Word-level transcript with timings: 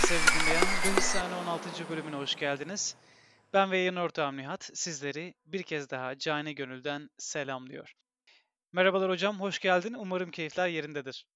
Merhabalar 0.00 0.18
sevgili 0.20 0.44
dinleyen. 0.44 0.62
Deniz 0.84 1.04
Sahne 1.04 1.34
16. 1.34 1.88
bölümüne 1.90 2.16
hoş 2.16 2.36
geldiniz. 2.36 2.96
Ben 3.52 3.70
ve 3.70 3.78
yayın 3.78 3.96
ortağım 3.96 4.36
Nihat 4.36 4.70
sizleri 4.74 5.34
bir 5.46 5.62
kez 5.62 5.90
daha 5.90 6.18
cani 6.18 6.54
gönülden 6.54 7.10
selamlıyor. 7.18 7.92
Merhabalar 8.72 9.10
hocam, 9.10 9.40
hoş 9.40 9.58
geldin. 9.58 9.94
Umarım 9.98 10.30
keyifler 10.30 10.68
yerindedir. 10.68 11.26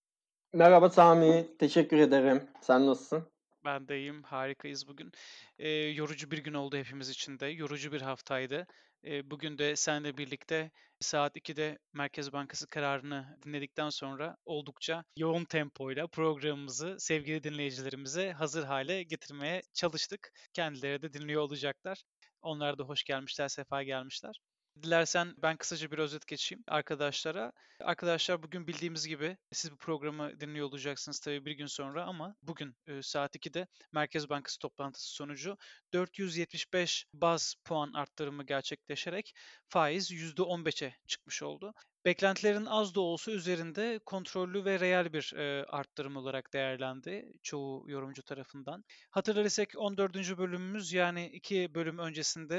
Merhaba 0.53 0.91
Sami, 0.91 1.47
teşekkür 1.59 1.99
ederim. 1.99 2.43
Sen 2.61 2.87
nasılsın? 2.87 3.29
Ben 3.65 3.89
de 3.89 3.99
iyiyim, 3.99 4.23
harikayız 4.23 4.89
bugün. 4.89 5.13
Eee, 5.59 5.91
yorucu 5.91 6.31
bir 6.31 6.39
gün 6.39 6.55
oldu 6.55 6.77
hepimiz 6.77 7.09
için 7.09 7.39
de, 7.39 7.47
yorucu 7.47 7.93
bir 7.93 8.01
haftaydı. 8.03 8.67
Bugün 9.05 9.59
de 9.59 9.77
seninle 9.77 10.17
birlikte 10.17 10.71
saat 11.01 11.37
2'de 11.37 11.79
Merkez 11.93 12.33
Bankası 12.33 12.67
kararını 12.67 13.39
dinledikten 13.45 13.91
sonra 13.91 14.37
oldukça 14.45 15.05
yoğun 15.17 15.45
tempoyla 15.45 16.07
programımızı 16.07 16.97
sevgili 16.99 17.43
dinleyicilerimize 17.45 18.33
hazır 18.33 18.65
hale 18.65 19.03
getirmeye 19.03 19.63
çalıştık. 19.75 20.33
Kendileri 20.53 21.03
de 21.03 21.13
dinliyor 21.13 21.43
olacaklar. 21.43 22.03
Onlar 22.43 22.79
da 22.79 22.85
hoş 22.85 23.05
gelmişler, 23.05 23.49
sefa 23.49 23.83
gelmişler. 23.83 24.35
Dilersen 24.83 25.35
ben 25.43 25.57
kısaca 25.57 25.91
bir 25.91 25.99
özet 25.99 26.27
geçeyim 26.27 26.65
arkadaşlara. 26.69 27.53
Arkadaşlar 27.81 28.43
bugün 28.43 28.67
bildiğimiz 28.67 29.07
gibi 29.07 29.37
siz 29.53 29.73
bu 29.73 29.77
programı 29.77 30.41
dinliyor 30.41 30.67
olacaksınız 30.67 31.21
tabii 31.21 31.45
bir 31.45 31.53
gün 31.53 31.67
sonra 31.67 32.05
ama 32.05 32.37
bugün 32.43 32.77
e, 32.87 33.03
saat 33.03 33.37
2'de 33.37 33.67
Merkez 33.93 34.29
Bankası 34.29 34.59
toplantısı 34.59 35.15
sonucu 35.15 35.57
475 35.93 37.07
baz 37.15 37.55
puan 37.65 37.93
arttırımı 37.93 38.45
gerçekleşerek 38.45 39.35
faiz 39.69 40.11
%15'e 40.11 40.97
çıkmış 41.07 41.43
oldu. 41.43 41.75
Beklentilerin 42.05 42.65
az 42.67 42.95
da 42.95 43.01
olsa 43.01 43.31
üzerinde 43.33 44.01
kontrollü 44.07 44.65
ve 44.65 44.81
reel 44.81 45.13
bir 45.13 45.33
e, 45.37 45.65
arttırım 45.65 46.17
olarak 46.17 46.53
değerlendi 46.53 47.33
çoğu 47.43 47.91
yorumcu 47.91 48.23
tarafından. 48.23 48.85
Hatırlarsak 49.11 49.69
14. 49.77 50.39
bölümümüz 50.39 50.93
yani 50.93 51.27
iki 51.33 51.75
bölüm 51.75 51.99
öncesinde 51.99 52.57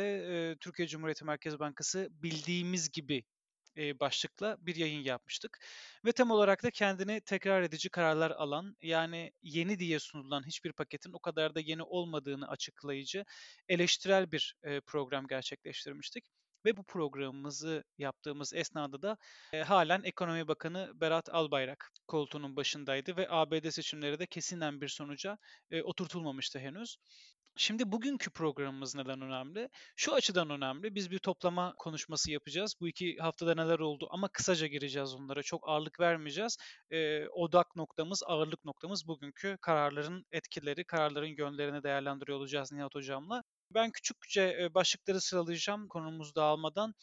e, 0.52 0.58
Türkiye 0.58 0.88
Cumhuriyeti 0.88 1.26
Merkez 1.26 1.60
Bankası 1.60 2.10
bildiğimiz 2.12 2.92
gibi 2.92 3.24
e, 3.78 4.00
başlıkla 4.00 4.58
bir 4.60 4.76
yayın 4.76 5.02
yapmıştık. 5.04 5.59
Ve 6.06 6.12
tam 6.12 6.32
olarak 6.32 6.64
da 6.64 6.72
kendini 6.72 7.22
tekrar 7.22 7.62
edici 7.62 7.90
kararlar 7.90 8.32
alan 8.32 8.78
yani 8.82 9.32
yeni 9.42 9.80
diye 9.80 10.00
sunulan 10.00 10.48
hiçbir 10.48 10.74
paketin 10.74 11.14
o 11.14 11.20
kadar 11.20 11.56
da 11.56 11.59
yeni 11.59 11.84
olmadığını 11.84 12.48
açıklayıcı 12.48 13.26
eleştirel 13.70 14.32
bir 14.32 14.56
e, 14.64 14.82
program 14.82 15.28
gerçekleştirmiştik. 15.28 16.26
Ve 16.66 16.78
bu 16.78 16.84
programımızı 16.84 17.84
yaptığımız 17.98 18.54
esnada 18.54 19.02
da 19.02 19.18
e, 19.54 19.62
halen 19.62 20.02
Ekonomi 20.04 20.48
Bakanı 20.48 20.92
Berat 21.02 21.30
Albayrak 21.30 21.92
koltuğunun 22.08 22.56
başındaydı 22.56 23.18
ve 23.18 23.28
ABD 23.30 23.70
seçimleri 23.70 24.20
de 24.20 24.26
kesinen 24.26 24.82
bir 24.82 24.88
sonuca 24.88 25.38
e, 25.72 25.82
oturtulmamıştı 25.82 26.60
henüz. 26.60 26.98
Şimdi 27.58 27.92
bugünkü 27.92 28.32
programımız 28.32 28.96
neden 28.96 29.22
önemli? 29.22 29.70
Şu 29.96 30.14
açıdan 30.14 30.50
önemli. 30.50 30.96
Biz 30.96 31.12
bir 31.12 31.20
toplama 31.20 31.74
konuşması 31.78 32.32
yapacağız. 32.32 32.76
Bu 32.82 32.88
iki 32.88 33.18
haftada 33.18 33.56
neler 33.56 33.80
oldu 33.80 34.08
ama 34.12 34.28
kısaca 34.28 34.68
gireceğiz 34.68 35.14
onlara. 35.14 35.44
Çok 35.44 35.70
ağırlık 35.70 36.00
vermeyeceğiz. 36.00 36.58
Ee, 36.92 37.28
odak 37.28 37.76
noktamız, 37.76 38.24
ağırlık 38.26 38.66
noktamız 38.66 39.08
bugünkü 39.08 39.58
kararların 39.62 40.26
etkileri, 40.32 40.84
kararların 40.84 41.36
yönlerini 41.38 41.84
değerlendiriyor 41.84 42.38
olacağız 42.38 42.72
Nihat 42.72 42.96
Hocam'la. 42.96 43.44
Ben 43.72 43.92
küçükçe 43.92 44.70
başlıkları 44.74 45.22
sıralayacağım 45.22 45.88
konumuz 45.88 46.36
dağılmadan. 46.36 46.94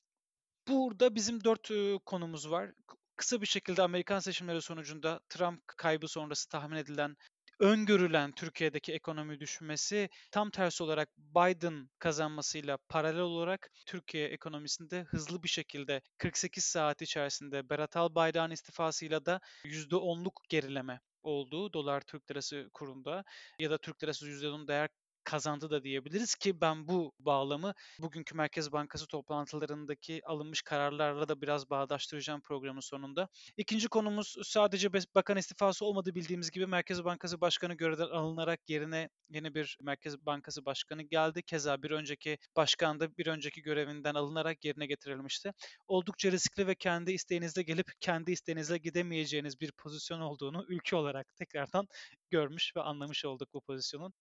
Burada 0.69 1.15
bizim 1.15 1.45
dört 1.45 1.69
konumuz 2.05 2.51
var. 2.51 2.71
Kısa 3.17 3.41
bir 3.41 3.47
şekilde 3.47 3.83
Amerikan 3.83 4.19
seçimleri 4.19 4.63
sonucunda 4.63 5.21
Trump 5.29 5.63
kaybı 5.77 6.09
sonrası 6.09 6.49
tahmin 6.49 6.77
edilen 6.77 7.17
öngörülen 7.61 8.33
Türkiye'deki 8.33 8.93
ekonomi 8.93 9.41
düşmesi 9.41 10.09
tam 10.31 10.51
tersi 10.51 10.83
olarak 10.83 11.09
Biden 11.19 11.91
kazanmasıyla 11.99 12.79
paralel 12.89 13.21
olarak 13.21 13.71
Türkiye 13.87 14.29
ekonomisinde 14.29 15.03
hızlı 15.03 15.43
bir 15.43 15.49
şekilde 15.49 16.01
48 16.19 16.65
saat 16.65 17.03
içerisinde 17.03 17.69
Berat 17.71 17.97
Albayrak'ın 17.97 18.51
istifasıyla 18.51 19.27
da 19.27 19.41
%10'luk 19.65 20.33
gerileme 20.49 21.01
olduğu 21.23 21.73
dolar 21.73 22.01
Türk 22.01 22.31
lirası 22.31 22.69
kurunda 22.73 23.25
ya 23.59 23.71
da 23.71 23.79
Türk 23.79 24.03
lirası 24.03 24.27
%10 24.27 24.69
değer 24.69 24.89
kazandı 25.25 25.71
da 25.71 25.85
diyebiliriz 25.85 26.35
ki 26.35 26.61
ben 26.61 26.89
bu 26.89 27.13
bağlamı 27.19 27.75
bugünkü 27.99 28.35
Merkez 28.35 28.73
Bankası 28.73 29.07
toplantılarındaki 29.07 30.21
alınmış 30.25 30.63
kararlarla 30.63 31.29
da 31.29 31.41
biraz 31.41 31.71
bağdaştıracağım 31.71 32.41
programın 32.41 32.81
sonunda. 32.81 33.29
İkinci 33.57 33.89
konumuz 33.89 34.37
sadece 34.43 34.93
bakan 34.93 35.37
istifası 35.37 35.85
olmadı 35.85 36.15
bildiğimiz 36.15 36.51
gibi 36.51 36.67
Merkez 36.67 37.05
Bankası 37.05 37.41
Başkanı 37.41 37.75
görevden 37.75 38.09
alınarak 38.09 38.61
yerine 38.69 39.09
yeni 39.31 39.55
bir 39.55 39.79
Merkez 39.81 40.27
Bankası 40.27 40.65
Başkanı 40.65 41.03
geldi. 41.03 41.43
Keza 41.43 41.83
bir 41.83 41.91
önceki 41.91 42.39
başkan 42.57 43.01
da 43.01 43.17
bir 43.17 43.27
önceki 43.27 43.63
görevinden 43.63 44.15
alınarak 44.15 44.65
yerine 44.65 44.87
getirilmişti. 44.87 45.53
Oldukça 45.87 46.33
riskli 46.33 46.67
ve 46.67 46.75
kendi 46.75 47.13
isteğinizle 47.13 47.63
gelip 47.63 47.87
kendi 48.01 48.33
isteğinizle 48.33 48.79
gidemeyeceğiniz 48.79 49.61
bir 49.61 49.73
pozisyon 49.73 50.21
olduğunu 50.21 50.65
ülke 50.69 50.97
olarak 50.97 51.27
tekrardan 51.37 51.89
görmüş 52.31 52.77
ve 52.77 52.81
anlamış 52.81 53.25
olduk 53.25 53.49
bu 53.55 53.61
pozisyonun. 53.61 54.13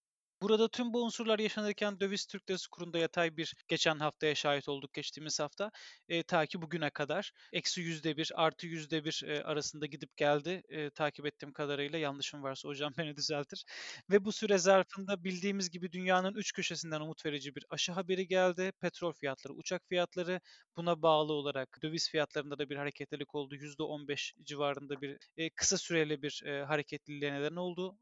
Burada 0.42 0.68
tüm 0.70 0.94
bu 0.94 1.04
unsurlar 1.04 1.40
yaşanırken 1.40 2.00
döviz 2.00 2.26
Türk 2.26 2.50
lirası 2.50 2.70
kurunda 2.70 2.98
yatay 3.00 3.38
bir 3.38 3.54
geçen 3.68 4.00
haftaya 4.00 4.36
şahit 4.36 4.70
olduk 4.70 4.94
geçtiğimiz 4.94 5.40
hafta. 5.40 5.72
E, 6.08 6.24
ta 6.24 6.46
ki 6.46 6.62
bugüne 6.62 6.90
kadar 6.90 7.32
eksi 7.54 7.82
yüzde 7.82 8.18
bir 8.18 8.32
artı 8.36 8.68
yüzde 8.68 9.06
bir 9.06 9.24
e, 9.28 9.44
arasında 9.44 9.86
gidip 9.86 10.18
geldi. 10.18 10.62
E, 10.70 10.90
takip 10.90 11.26
ettiğim 11.26 11.54
kadarıyla 11.54 12.00
yanlışım 12.00 12.44
varsa 12.44 12.70
hocam 12.70 12.94
beni 12.98 13.16
düzeltir. 13.16 13.66
Ve 14.12 14.26
bu 14.26 14.32
süre 14.32 14.58
zarfında 14.58 15.24
bildiğimiz 15.24 15.70
gibi 15.70 15.92
dünyanın 15.92 16.36
üç 16.36 16.52
köşesinden 16.54 17.02
umut 17.02 17.26
verici 17.26 17.56
bir 17.56 17.66
aşı 17.70 17.92
haberi 17.92 18.28
geldi. 18.28 18.72
Petrol 18.82 19.14
fiyatları, 19.14 19.54
uçak 19.54 19.82
fiyatları 19.90 20.40
buna 20.78 21.02
bağlı 21.02 21.34
olarak 21.34 21.78
döviz 21.84 22.10
fiyatlarında 22.10 22.60
da 22.60 22.70
bir 22.70 22.76
hareketlilik 22.78 23.36
oldu. 23.36 23.56
Yüzde 23.56 23.84
on 23.84 24.08
beş 24.08 24.36
civarında 24.44 25.02
bir 25.02 25.18
e, 25.38 25.50
kısa 25.50 25.78
süreli 25.78 26.22
bir 26.22 26.44
e, 26.46 26.64
hareketliliğe 26.66 27.34
neden 27.34 27.56
oldu. 27.56 27.98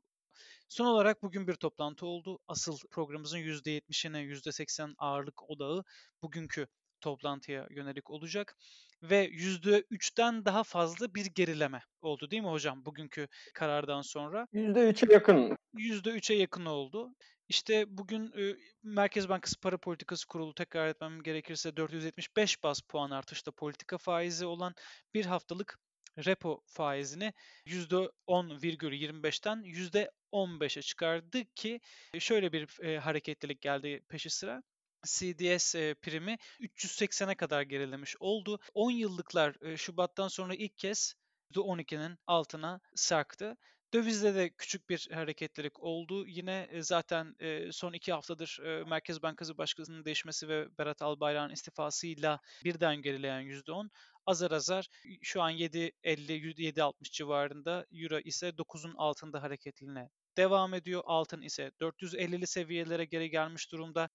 Son 0.70 0.86
olarak 0.86 1.24
bugün 1.24 1.48
bir 1.48 1.56
toplantı 1.56 2.06
oldu. 2.06 2.40
Asıl 2.48 2.78
programımızın 2.92 3.38
%70'ine 3.38 4.18
%80 4.18 4.94
ağırlık 4.98 5.50
odağı 5.50 5.84
bugünkü 6.22 6.68
toplantıya 7.02 7.68
yönelik 7.70 8.10
olacak 8.10 8.58
ve 9.04 9.30
%3'ten 9.30 10.46
daha 10.46 10.64
fazla 10.64 11.16
bir 11.16 11.26
gerileme 11.26 11.82
oldu 12.02 12.32
değil 12.32 12.42
mi 12.42 12.50
hocam 12.50 12.86
bugünkü 12.86 13.28
karardan 13.54 14.02
sonra? 14.02 14.48
%3'e 14.54 15.14
yakın. 15.14 15.58
%3'e 15.74 16.36
yakın 16.36 16.66
oldu. 16.66 17.16
İşte 17.48 17.86
bugün 17.88 18.32
e, 18.38 18.56
Merkez 18.84 19.30
Bankası 19.30 19.60
Para 19.60 19.78
Politikası 19.78 20.28
Kurulu 20.28 20.54
tekrar 20.54 20.88
etmem 20.88 21.24
gerekirse 21.24 21.78
475 21.78 22.64
bas 22.64 22.82
puan 22.82 23.12
artışta 23.12 23.52
politika 23.52 23.98
faizi 23.98 24.46
olan 24.46 24.74
bir 25.14 25.26
haftalık 25.26 25.80
repo 26.26 26.62
faizini 26.66 27.34
%10,25'ten 27.66 29.64
%15'e 29.64 30.82
çıkardı 30.82 31.46
ki 31.56 31.80
şöyle 32.20 32.52
bir 32.54 32.84
e, 32.84 33.00
hareketlilik 33.00 33.62
geldi 33.62 34.04
peşi 34.10 34.30
sıra. 34.30 34.64
CDS 35.06 35.76
e, 35.76 35.94
primi 35.94 36.38
380'e 36.62 37.36
kadar 37.36 37.62
gerilemiş 37.62 38.16
oldu. 38.20 38.60
10 38.74 38.92
yıllıklar 38.92 39.56
e, 39.62 39.78
Şubat'tan 39.78 40.28
sonra 40.28 40.56
ilk 40.56 40.78
kez 40.78 41.16
%12'nin 41.54 42.18
altına 42.28 42.80
sarktı. 42.96 43.58
Dövizde 43.94 44.36
de 44.36 44.50
küçük 44.50 44.90
bir 44.90 45.08
hareketlilik 45.14 45.80
oldu. 45.80 46.28
Yine 46.28 46.68
e, 46.72 46.82
zaten 46.82 47.36
e, 47.40 47.72
son 47.72 47.94
iki 47.94 48.14
haftadır 48.14 48.60
e, 48.64 48.84
Merkez 48.84 49.22
Bankası 49.22 49.58
Başkanı'nın 49.58 50.06
değişmesi 50.06 50.48
ve 50.48 50.78
Berat 50.78 51.02
Albayrak'ın 51.02 51.54
istifasıyla 51.54 52.40
birden 52.64 53.02
gerileyen 53.02 53.42
%10 53.42 53.90
azar 54.26 54.52
azar 54.52 54.88
şu 55.22 55.42
an 55.42 55.52
7.50 55.52 55.94
7.60 56.04 57.12
civarında 57.12 57.86
Euro 57.92 58.20
ise 58.20 58.50
9'un 58.50 58.94
altında 58.98 59.44
hareketline 59.44 60.10
devam 60.38 60.74
ediyor. 60.74 61.02
Altın 61.06 61.42
ise 61.42 61.72
450'li 61.82 62.48
seviyelere 62.48 63.06
geri 63.06 63.30
gelmiş 63.30 63.72
durumda. 63.72 64.10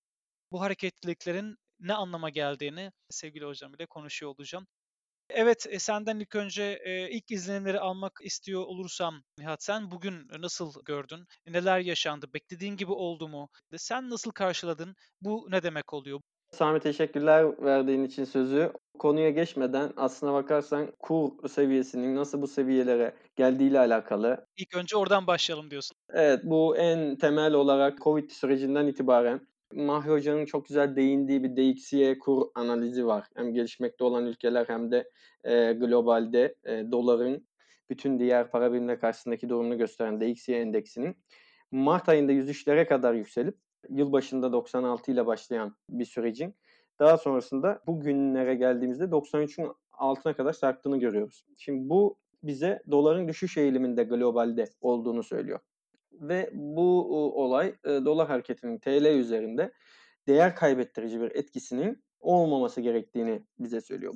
Bu 0.53 0.61
hareketliliklerin 0.61 1.57
ne 1.81 1.95
anlama 1.95 2.31
geldiğini 2.31 2.93
sevgili 3.11 3.45
hocam 3.45 3.75
ile 3.75 3.87
konuşuyor 3.87 4.35
olacağım. 4.39 4.67
Evet, 5.31 5.67
e, 5.71 5.79
senden 5.79 6.21
ilk 6.21 6.37
önce 6.37 6.81
e, 6.85 7.11
ilk 7.11 7.31
izlenimleri 7.31 7.81
almak 7.81 8.13
istiyor 8.23 8.63
olursam 8.63 9.23
Nihat 9.39 9.63
sen 9.63 9.91
bugün 9.91 10.29
nasıl 10.39 10.85
gördün? 10.85 11.27
Neler 11.47 11.79
yaşandı? 11.79 12.27
Beklediğin 12.35 12.77
gibi 12.77 12.93
oldu 12.93 13.29
mu? 13.29 13.49
Sen 13.77 14.11
nasıl 14.11 14.31
karşıladın? 14.31 14.95
Bu 15.21 15.47
ne 15.51 15.63
demek 15.63 15.95
oluyor? 15.95 16.21
Sami 16.53 16.81
teşekkürler 16.81 17.63
verdiğin 17.65 18.05
için 18.05 18.25
sözü. 18.25 18.73
Konuya 18.99 19.31
geçmeden 19.31 19.93
aslına 19.97 20.33
bakarsan 20.33 20.93
kur 20.99 21.49
seviyesinin 21.49 22.17
nasıl 22.17 22.43
bu 22.43 22.47
seviyelere 22.47 23.15
geldiğiyle 23.37 23.79
alakalı. 23.79 24.47
İlk 24.57 24.77
önce 24.77 24.97
oradan 24.97 25.27
başlayalım 25.27 25.71
diyorsun. 25.71 25.97
Evet 26.13 26.41
bu 26.45 26.77
en 26.77 27.17
temel 27.17 27.53
olarak 27.53 27.99
Covid 27.99 28.31
sürecinden 28.31 28.87
itibaren 28.87 29.41
Mahri 29.73 30.11
Hoca'nın 30.11 30.45
çok 30.45 30.67
güzel 30.67 30.97
değindiği 30.97 31.43
bir 31.43 31.57
DXY 31.57 32.13
kur 32.19 32.43
analizi 32.55 33.07
var. 33.07 33.27
Hem 33.37 33.55
gelişmekte 33.55 34.05
olan 34.05 34.27
ülkeler 34.27 34.65
hem 34.69 34.91
de 34.91 35.11
e, 35.45 35.73
globalde 35.73 36.55
e, 36.65 36.93
doların 36.93 37.49
bütün 37.91 38.19
diğer 38.19 38.51
para 38.51 38.73
birimleri 38.73 38.99
karşısındaki 38.99 39.49
durumunu 39.49 39.79
gösteren 39.79 40.21
DXY 40.21 40.55
endeksinin. 40.55 41.17
Mart 41.71 42.09
ayında 42.09 42.33
103'lere 42.33 42.87
kadar 42.87 43.15
yükselip 43.15 43.59
yılbaşında 43.91 44.53
96 44.53 45.13
ile 45.13 45.27
başlayan 45.27 45.77
bir 45.91 46.05
sürecin 46.05 46.55
daha 46.99 47.19
sonrasında 47.19 47.83
bugünlere 47.87 48.55
geldiğimizde 48.55 49.05
93'ün 49.05 49.73
altına 49.93 50.37
kadar 50.37 50.53
sarktığını 50.53 51.01
görüyoruz. 51.01 51.45
Şimdi 51.59 51.89
bu 51.89 52.19
bize 52.43 52.83
doların 52.91 53.29
düşüş 53.29 53.57
eğiliminde 53.57 54.05
globalde 54.05 54.65
olduğunu 54.81 55.23
söylüyor. 55.23 55.61
Ve 56.13 56.51
bu 56.53 57.17
olay 57.43 57.75
e, 57.85 57.89
dolar 57.89 58.29
hareketinin 58.29 58.79
TL 58.79 59.05
üzerinde 59.07 59.73
değer 60.29 60.57
kaybettirici 60.57 61.21
bir 61.21 61.31
etkisinin 61.31 62.05
olmaması 62.21 62.81
gerektiğini 62.81 63.43
bize 63.59 63.81
söylüyor. 63.81 64.15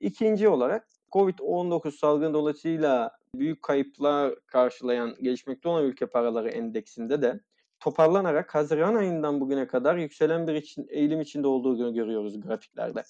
İkinci 0.00 0.48
olarak 0.48 0.88
Covid-19 1.12 1.90
salgını 1.90 2.34
dolayısıyla 2.34 3.10
büyük 3.34 3.62
kayıplar 3.62 4.34
karşılayan 4.46 5.16
gelişmekte 5.22 5.68
olan 5.68 5.84
ülke 5.84 6.06
paraları 6.06 6.48
endeksinde 6.48 7.22
de 7.22 7.40
toparlanarak 7.80 8.54
Haziran 8.54 8.94
ayından 8.94 9.40
bugüne 9.40 9.66
kadar 9.66 9.96
yükselen 9.96 10.46
bir 10.46 10.54
için, 10.54 10.86
eğilim 10.90 11.20
içinde 11.20 11.46
olduğunu 11.46 11.94
görüyoruz 11.94 12.40
grafiklerde. 12.40 13.02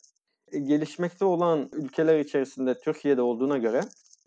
E, 0.53 0.59
gelişmekte 0.59 1.25
olan 1.25 1.71
ülkeler 1.73 2.19
içerisinde 2.19 2.79
Türkiye'de 2.79 3.23
olduğuna 3.23 3.59
göre 3.59 3.81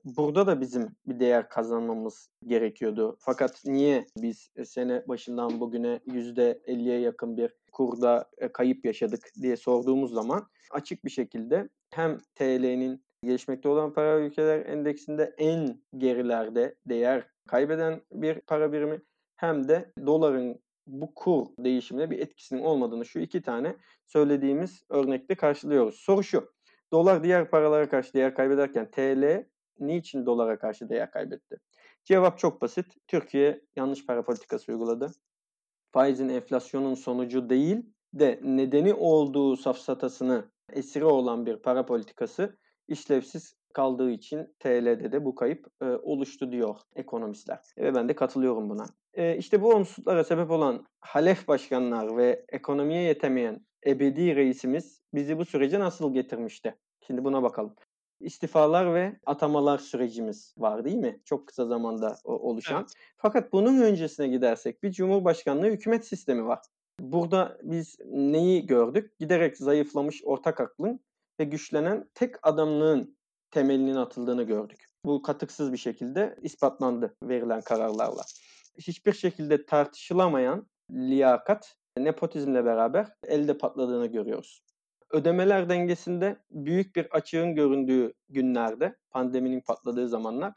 burada 0.06 0.48
da 0.48 0.62
bizim 0.62 0.96
bir 1.08 1.20
değer 1.20 1.50
kazanmamız 1.50 2.30
gerekiyordu. 2.48 3.18
Fakat 3.20 3.62
niye 3.66 4.06
biz 4.18 4.50
sene 4.66 5.04
başından 5.08 5.60
bugüne 5.60 6.00
%50'ye 6.08 7.00
yakın 7.00 7.38
bir 7.38 7.54
kurda 7.72 8.30
e, 8.38 8.48
kayıp 8.48 8.86
yaşadık 8.86 9.30
diye 9.42 9.58
sorduğumuz 9.58 10.14
zaman 10.14 10.48
açık 10.72 11.06
bir 11.06 11.10
şekilde 11.10 11.70
hem 11.94 12.18
TL'nin 12.36 13.04
gelişmekte 13.24 13.70
olan 13.70 13.94
para 13.94 14.20
ülkeler 14.20 14.66
endeksinde 14.66 15.36
en 15.38 15.82
gerilerde 15.98 16.76
değer 16.86 17.28
kaybeden 17.48 18.02
bir 18.12 18.42
para 18.42 18.72
birimi 18.72 19.02
hem 19.36 19.68
de 19.68 19.94
doların 20.06 20.60
bu 20.88 21.14
kur 21.14 21.46
değişimine 21.58 22.12
bir 22.12 22.20
etkisinin 22.20 22.62
olmadığını 22.62 23.06
şu 23.06 23.20
iki 23.20 23.42
tane 23.42 23.76
söylediğimiz 24.06 24.84
örnekte 24.90 25.36
karşılıyoruz. 25.36 25.96
Soru 25.96 26.24
şu. 26.24 26.54
Dolar 26.92 27.24
diğer 27.24 27.50
paralara 27.50 27.90
karşı 27.90 28.14
değer 28.14 28.36
kaybederken 28.36 28.92
TL 28.92 29.46
niçin 29.80 30.26
dolara 30.26 30.60
karşı 30.60 30.90
değer 30.90 31.12
kaybetti? 31.12 31.58
Cevap 32.04 32.40
çok 32.40 32.62
basit. 32.62 32.86
Türkiye 33.08 33.62
yanlış 33.76 34.06
para 34.06 34.24
politikası 34.24 34.72
uyguladı. 34.72 35.12
Faizin 35.92 36.30
enflasyonun 36.30 36.94
sonucu 36.94 37.50
değil 37.50 37.86
de 38.14 38.40
nedeni 38.44 38.94
olduğu 38.94 39.58
safsatasını 39.58 40.52
esiri 40.74 41.06
olan 41.06 41.46
bir 41.46 41.58
para 41.58 41.86
politikası 41.86 42.58
işlevsiz 42.88 43.56
kaldığı 43.74 44.12
için 44.12 44.56
TL'de 44.60 45.12
de 45.12 45.26
bu 45.26 45.36
kayıp 45.36 45.68
e, 45.82 45.86
oluştu 45.86 46.52
diyor 46.52 46.76
ekonomistler. 46.96 47.60
Ve 47.78 47.96
ben 47.96 48.10
de 48.10 48.16
katılıyorum 48.16 48.70
buna. 48.70 48.86
E, 49.14 49.38
işte 49.38 49.62
bu 49.62 49.70
olumsuzluklara 49.70 50.24
sebep 50.24 50.52
olan 50.52 50.86
halef 51.00 51.48
başkanlar 51.48 52.18
ve 52.18 52.46
ekonomiye 52.50 53.02
yetemeyen 53.02 53.66
ebedi 53.86 54.36
reisimiz 54.36 55.02
bizi 55.14 55.38
bu 55.38 55.46
sürece 55.46 55.80
nasıl 55.80 56.14
getirmişti? 56.14 56.76
Şimdi 57.08 57.24
buna 57.24 57.44
bakalım. 57.44 57.76
İstifalar 58.20 58.94
ve 58.94 59.20
atamalar 59.26 59.78
sürecimiz 59.78 60.56
var 60.58 60.86
değil 60.86 60.96
mi? 60.96 61.22
Çok 61.26 61.48
kısa 61.48 61.66
zamanda 61.66 62.16
oluşan. 62.24 62.80
Evet. 62.80 62.94
Fakat 63.18 63.54
bunun 63.54 63.82
öncesine 63.82 64.28
gidersek 64.28 64.84
bir 64.84 64.92
cumhurbaşkanlığı 64.92 65.68
hükümet 65.68 66.08
sistemi 66.08 66.46
var. 66.46 66.60
Burada 67.00 67.58
biz 67.64 67.98
neyi 68.06 68.66
gördük? 68.66 69.20
Giderek 69.20 69.58
zayıflamış 69.58 70.22
ortak 70.24 70.60
aklın 70.60 71.00
ve 71.40 71.44
güçlenen 71.44 72.10
tek 72.14 72.48
adamlığın 72.48 73.18
temelinin 73.52 73.96
atıldığını 73.96 74.44
gördük. 74.44 74.86
Bu 75.06 75.22
katıksız 75.22 75.72
bir 75.72 75.78
şekilde 75.78 76.36
ispatlandı 76.42 77.16
verilen 77.24 77.62
kararlarla. 77.62 78.22
Hiçbir 78.78 79.14
şekilde 79.14 79.66
tartışılamayan 79.66 80.68
liyakat 80.92 81.76
nepotizmle 81.98 82.66
beraber 82.66 83.08
elde 83.28 83.58
patladığını 83.58 84.08
görüyoruz. 84.08 84.64
Ödemeler 85.12 85.70
dengesinde 85.70 86.38
büyük 86.52 86.96
bir 86.96 87.08
açığın 87.12 87.56
göründüğü 87.56 88.14
günlerde, 88.30 88.96
pandeminin 89.12 89.62
patladığı 89.62 90.08
zamanlar 90.08 90.54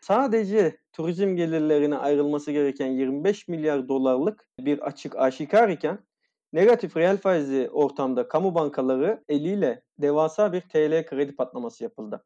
sadece 0.00 0.76
turizm 0.92 1.36
gelirlerine 1.36 1.96
ayrılması 1.96 2.52
gereken 2.52 2.86
25 2.86 3.48
milyar 3.48 3.88
dolarlık 3.88 4.48
bir 4.60 4.78
açık 4.78 5.16
aşikar 5.16 5.68
iken 5.68 5.98
negatif 6.52 6.96
reel 6.96 7.16
faizli 7.16 7.70
ortamda 7.70 8.28
kamu 8.28 8.54
bankaları 8.54 9.24
eliyle 9.28 9.82
devasa 9.98 10.52
bir 10.52 10.60
TL 10.60 11.06
kredi 11.06 11.36
patlaması 11.36 11.84
yapıldı. 11.84 12.24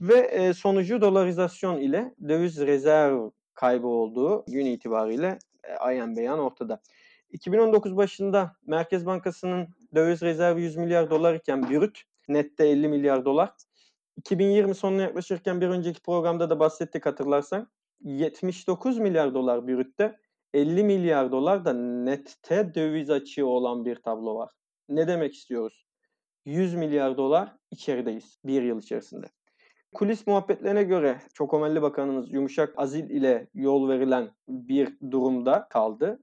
Ve 0.00 0.18
e, 0.18 0.54
sonucu 0.54 1.00
dolarizasyon 1.00 1.76
ile 1.76 2.14
döviz 2.28 2.60
rezerv 2.60 3.30
kaybı 3.60 3.86
olduğu 3.86 4.44
gün 4.48 4.66
itibariyle 4.66 5.38
e, 5.64 5.72
ayan 5.72 6.16
beyan 6.16 6.38
ortada. 6.38 6.80
2019 7.30 7.96
başında 7.96 8.56
Merkez 8.66 9.06
Bankası'nın 9.06 9.68
döviz 9.94 10.22
rezervi 10.22 10.62
100 10.62 10.76
milyar 10.76 11.10
dolar 11.10 11.34
iken 11.34 11.70
brüt 11.70 12.02
nette 12.28 12.68
50 12.68 12.88
milyar 12.88 13.24
dolar. 13.24 13.50
2020 14.16 14.74
sonuna 14.74 15.02
yaklaşırken 15.02 15.60
bir 15.60 15.68
önceki 15.68 16.02
programda 16.02 16.50
da 16.50 16.60
bahsettik 16.60 17.06
hatırlarsan 17.06 17.68
79 18.00 18.98
milyar 18.98 19.34
dolar 19.34 19.68
brütte 19.68 20.16
50 20.54 20.84
milyar 20.84 21.32
dolar 21.32 21.64
da 21.64 21.72
nette 22.04 22.74
döviz 22.74 23.10
açığı 23.10 23.46
olan 23.46 23.84
bir 23.84 23.96
tablo 23.96 24.34
var. 24.34 24.50
Ne 24.88 25.08
demek 25.08 25.34
istiyoruz? 25.34 25.86
100 26.44 26.74
milyar 26.74 27.16
dolar 27.16 27.56
içerideyiz 27.70 28.38
bir 28.44 28.62
yıl 28.62 28.78
içerisinde. 28.78 29.26
Kulis 29.94 30.26
muhabbetlerine 30.26 30.82
göre 30.82 31.20
Çokomelli 31.34 31.82
Bakanımız 31.82 32.32
yumuşak 32.32 32.74
azil 32.76 33.10
ile 33.10 33.48
yol 33.54 33.88
verilen 33.88 34.30
bir 34.48 34.98
durumda 35.10 35.68
kaldı. 35.70 36.20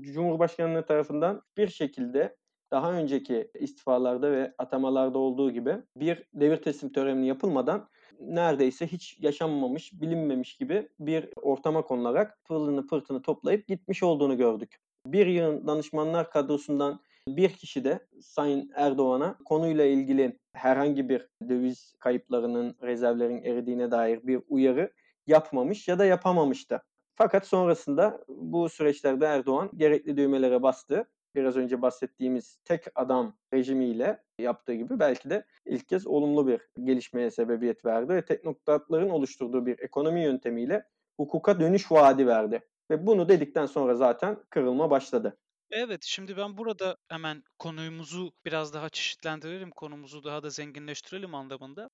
Cumhurbaşkanlığı 0.00 0.86
tarafından 0.86 1.42
bir 1.56 1.68
şekilde 1.68 2.36
daha 2.70 2.92
önceki 2.92 3.50
istifalarda 3.54 4.32
ve 4.32 4.54
atamalarda 4.58 5.18
olduğu 5.18 5.50
gibi 5.50 5.76
bir 5.96 6.28
devir 6.34 6.56
teslim 6.56 6.92
töreni 6.92 7.26
yapılmadan 7.26 7.88
neredeyse 8.20 8.86
hiç 8.86 9.18
yaşanmamış, 9.20 9.92
bilinmemiş 9.92 10.56
gibi 10.56 10.88
bir 11.00 11.28
ortama 11.36 11.82
konularak 11.82 12.38
pırlını 12.44 12.86
pırtını 12.86 13.22
toplayıp 13.22 13.66
gitmiş 13.66 14.02
olduğunu 14.02 14.36
gördük. 14.36 14.76
Bir 15.06 15.26
yığın 15.26 15.66
danışmanlar 15.66 16.30
kadrosundan 16.30 17.00
bir 17.28 17.48
kişi 17.48 17.84
de 17.84 18.06
Sayın 18.20 18.70
Erdoğan'a 18.74 19.38
konuyla 19.44 19.84
ilgili 19.84 20.39
herhangi 20.52 21.08
bir 21.08 21.28
döviz 21.48 21.94
kayıplarının, 21.98 22.76
rezervlerin 22.82 23.42
eridiğine 23.42 23.90
dair 23.90 24.26
bir 24.26 24.40
uyarı 24.48 24.92
yapmamış 25.26 25.88
ya 25.88 25.98
da 25.98 26.04
yapamamıştı. 26.04 26.82
Fakat 27.14 27.46
sonrasında 27.46 28.24
bu 28.28 28.68
süreçlerde 28.68 29.26
Erdoğan 29.26 29.70
gerekli 29.76 30.16
düğmelere 30.16 30.62
bastı. 30.62 31.04
Biraz 31.34 31.56
önce 31.56 31.82
bahsettiğimiz 31.82 32.58
tek 32.64 32.84
adam 32.94 33.36
rejimiyle 33.54 34.22
yaptığı 34.38 34.74
gibi 34.74 34.98
belki 34.98 35.30
de 35.30 35.44
ilk 35.66 35.88
kez 35.88 36.06
olumlu 36.06 36.46
bir 36.46 36.60
gelişmeye 36.84 37.30
sebebiyet 37.30 37.84
verdi 37.84 38.14
ve 38.14 38.24
teknokratların 38.24 39.10
oluşturduğu 39.10 39.66
bir 39.66 39.78
ekonomi 39.78 40.22
yöntemiyle 40.22 40.84
hukuka 41.16 41.60
dönüş 41.60 41.92
vaadi 41.92 42.26
verdi. 42.26 42.60
Ve 42.90 43.06
bunu 43.06 43.28
dedikten 43.28 43.66
sonra 43.66 43.94
zaten 43.94 44.36
kırılma 44.50 44.90
başladı. 44.90 45.38
Evet, 45.70 46.04
şimdi 46.04 46.36
ben 46.36 46.56
burada 46.56 46.96
hemen 47.08 47.42
konumuzu 47.58 48.32
biraz 48.44 48.74
daha 48.74 48.88
çeşitlendirelim, 48.88 49.70
konumuzu 49.70 50.24
daha 50.24 50.42
da 50.42 50.50
zenginleştirelim 50.50 51.34
anlamında. 51.34 51.90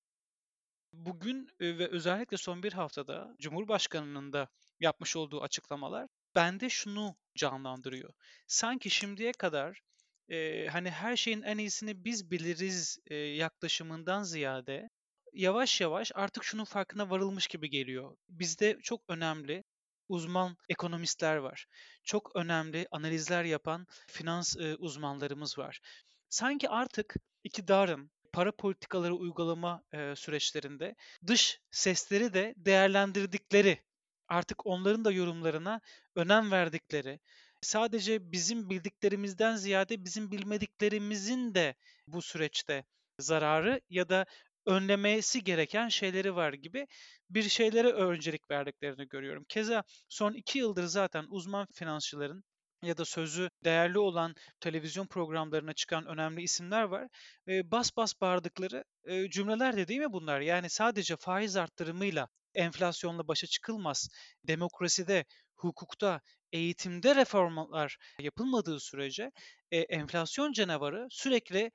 Bugün 0.92 1.48
ve 1.60 1.88
özellikle 1.88 2.36
son 2.36 2.62
bir 2.62 2.72
haftada 2.72 3.36
Cumhurbaşkanı'nın 3.40 4.32
da 4.32 4.48
yapmış 4.80 5.16
olduğu 5.16 5.42
açıklamalar 5.42 6.06
bende 6.34 6.68
şunu 6.68 7.16
canlandırıyor. 7.36 8.12
Sanki 8.46 8.90
şimdiye 8.90 9.32
kadar 9.32 9.80
e, 10.28 10.66
hani 10.66 10.90
her 10.90 11.16
şeyin 11.16 11.42
en 11.42 11.58
iyisini 11.58 12.04
biz 12.04 12.30
biliriz 12.30 12.98
e, 13.06 13.14
yaklaşımından 13.16 14.22
ziyade 14.22 14.88
yavaş 15.32 15.80
yavaş 15.80 16.12
artık 16.14 16.44
şunun 16.44 16.64
farkına 16.64 17.10
varılmış 17.10 17.46
gibi 17.46 17.70
geliyor. 17.70 18.16
Bizde 18.28 18.78
çok 18.82 19.02
önemli 19.08 19.64
uzman 20.08 20.56
ekonomistler 20.68 21.36
var. 21.36 21.66
Çok 22.04 22.36
önemli 22.36 22.86
analizler 22.90 23.44
yapan 23.44 23.86
finans 24.06 24.56
uzmanlarımız 24.78 25.58
var. 25.58 25.80
Sanki 26.28 26.68
artık 26.68 27.14
iktidarın 27.44 28.10
para 28.32 28.52
politikaları 28.52 29.14
uygulama 29.14 29.82
süreçlerinde 30.14 30.94
dış 31.26 31.60
sesleri 31.70 32.34
de 32.34 32.54
değerlendirdikleri, 32.56 33.82
artık 34.28 34.66
onların 34.66 35.04
da 35.04 35.10
yorumlarına 35.12 35.80
önem 36.14 36.50
verdikleri, 36.50 37.20
sadece 37.60 38.32
bizim 38.32 38.70
bildiklerimizden 38.70 39.56
ziyade 39.56 40.04
bizim 40.04 40.30
bilmediklerimizin 40.30 41.54
de 41.54 41.74
bu 42.08 42.22
süreçte 42.22 42.84
zararı 43.18 43.80
ya 43.90 44.08
da 44.08 44.26
önlemesi 44.66 45.44
gereken 45.44 45.88
şeyleri 45.88 46.36
var 46.36 46.52
gibi 46.52 46.86
bir 47.30 47.42
şeylere 47.42 47.92
öncelik 47.92 48.50
verdiklerini 48.50 49.08
görüyorum. 49.08 49.44
Keza 49.48 49.82
son 50.08 50.32
iki 50.32 50.58
yıldır 50.58 50.84
zaten 50.84 51.24
uzman 51.28 51.66
finansçıların 51.74 52.44
ya 52.82 52.96
da 52.96 53.04
sözü 53.04 53.50
değerli 53.64 53.98
olan 53.98 54.34
televizyon 54.60 55.06
programlarına 55.06 55.72
çıkan 55.72 56.06
önemli 56.06 56.42
isimler 56.42 56.82
var. 56.82 57.08
E, 57.48 57.70
bas 57.70 57.90
bas 57.96 58.14
bağırdıkları 58.20 58.84
e, 59.04 59.30
cümleler 59.30 59.76
de 59.76 59.88
değil 59.88 60.00
mi 60.00 60.12
bunlar? 60.12 60.40
Yani 60.40 60.70
sadece 60.70 61.16
faiz 61.16 61.56
arttırımıyla 61.56 62.28
enflasyonla 62.54 63.28
başa 63.28 63.46
çıkılmaz. 63.46 64.08
Demokraside 64.44 65.24
hukukta, 65.56 66.20
eğitimde 66.52 67.14
reformlar 67.16 67.96
yapılmadığı 68.20 68.80
sürece, 68.80 69.30
eee, 69.70 69.80
enflasyon 69.88 70.52
canavarı 70.52 71.06
sürekli 71.10 71.70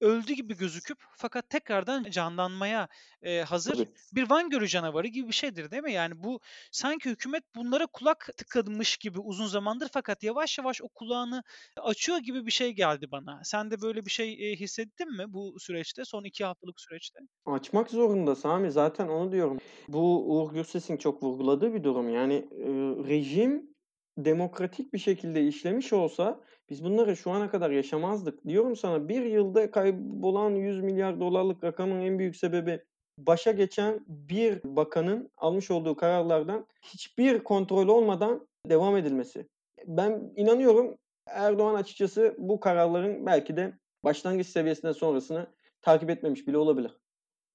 öldü 0.00 0.32
gibi 0.32 0.56
gözüküp 0.56 0.98
fakat 1.16 1.50
tekrardan 1.50 2.04
canlanmaya, 2.10 2.88
eee, 3.22 3.42
hazır 3.42 3.78
Tabii. 3.78 3.88
bir 4.12 4.30
Van 4.30 4.50
Gölü 4.50 4.68
canavarı 4.68 5.06
gibi 5.06 5.28
bir 5.28 5.32
şeydir, 5.32 5.70
değil 5.70 5.82
mi? 5.82 5.92
Yani 5.92 6.22
bu 6.22 6.40
sanki 6.72 7.10
hükümet 7.10 7.44
bunlara 7.56 7.86
kulak 7.86 8.28
tıkamış 8.36 8.96
gibi 8.96 9.20
uzun 9.20 9.46
zamandır 9.46 9.88
fakat 9.92 10.22
yavaş 10.22 10.58
yavaş 10.58 10.82
o 10.82 10.88
kulağını 10.88 11.42
açıyor 11.76 12.18
gibi 12.18 12.46
bir 12.46 12.50
şey 12.50 12.70
geldi 12.72 13.10
bana. 13.10 13.40
Sen 13.44 13.70
de 13.70 13.80
böyle 13.82 14.04
bir 14.06 14.10
şey, 14.10 14.34
eee, 14.34 14.56
hissettin 14.56 15.16
mi 15.16 15.24
bu 15.28 15.56
süreçte, 15.60 16.04
son 16.04 16.24
2 16.24 16.44
haftalık 16.44 16.80
süreçte? 16.80 17.20
Açmak 17.46 17.90
zorunda 17.90 18.34
Sami, 18.34 18.70
zaten 18.70 19.08
onu 19.08 19.32
diyorum. 19.32 19.58
Bu 19.88 20.30
Uğur 20.36 20.52
Gürses'in 20.52 20.96
çok 20.96 21.22
vurguladığı 21.22 21.74
bir 21.74 21.84
durum. 21.84 22.08
Yani, 22.14 22.34
eee, 22.34 22.66
rejim 23.08 23.74
demokratik 24.18 24.92
bir 24.92 24.98
şekilde 24.98 25.46
işlemiş 25.46 25.92
olsa 25.92 26.40
biz 26.70 26.84
bunları 26.84 27.16
şu 27.16 27.30
ana 27.30 27.50
kadar 27.50 27.70
yaşamazdık. 27.70 28.44
Diyorum 28.44 28.76
sana 28.76 29.08
1 29.08 29.22
yılda 29.24 29.70
kaybolan 29.70 30.56
$100.000.000.000'lık 30.56 31.64
rakamın 31.64 32.00
en 32.00 32.18
büyük 32.18 32.36
sebebi 32.36 32.84
başa 33.18 33.52
geçen 33.52 34.04
bir 34.08 34.60
bakanın 34.64 35.30
almış 35.36 35.70
olduğu 35.70 35.96
kararlardan 35.96 36.66
hiçbir 36.82 37.44
kontrol 37.44 37.88
olmadan 37.88 38.48
devam 38.66 38.96
edilmesi. 38.96 39.48
Ben 39.86 40.32
inanıyorum 40.36 40.96
Erdoğan 41.26 41.74
açıkçası 41.74 42.34
bu 42.38 42.60
kararların 42.60 43.26
belki 43.26 43.56
de 43.56 43.72
başlangıç 44.04 44.46
seviyesinden 44.46 44.92
sonrasını 44.92 45.46
takip 45.82 46.10
etmemiş 46.10 46.46
bile 46.46 46.58
olabilir. 46.58 46.96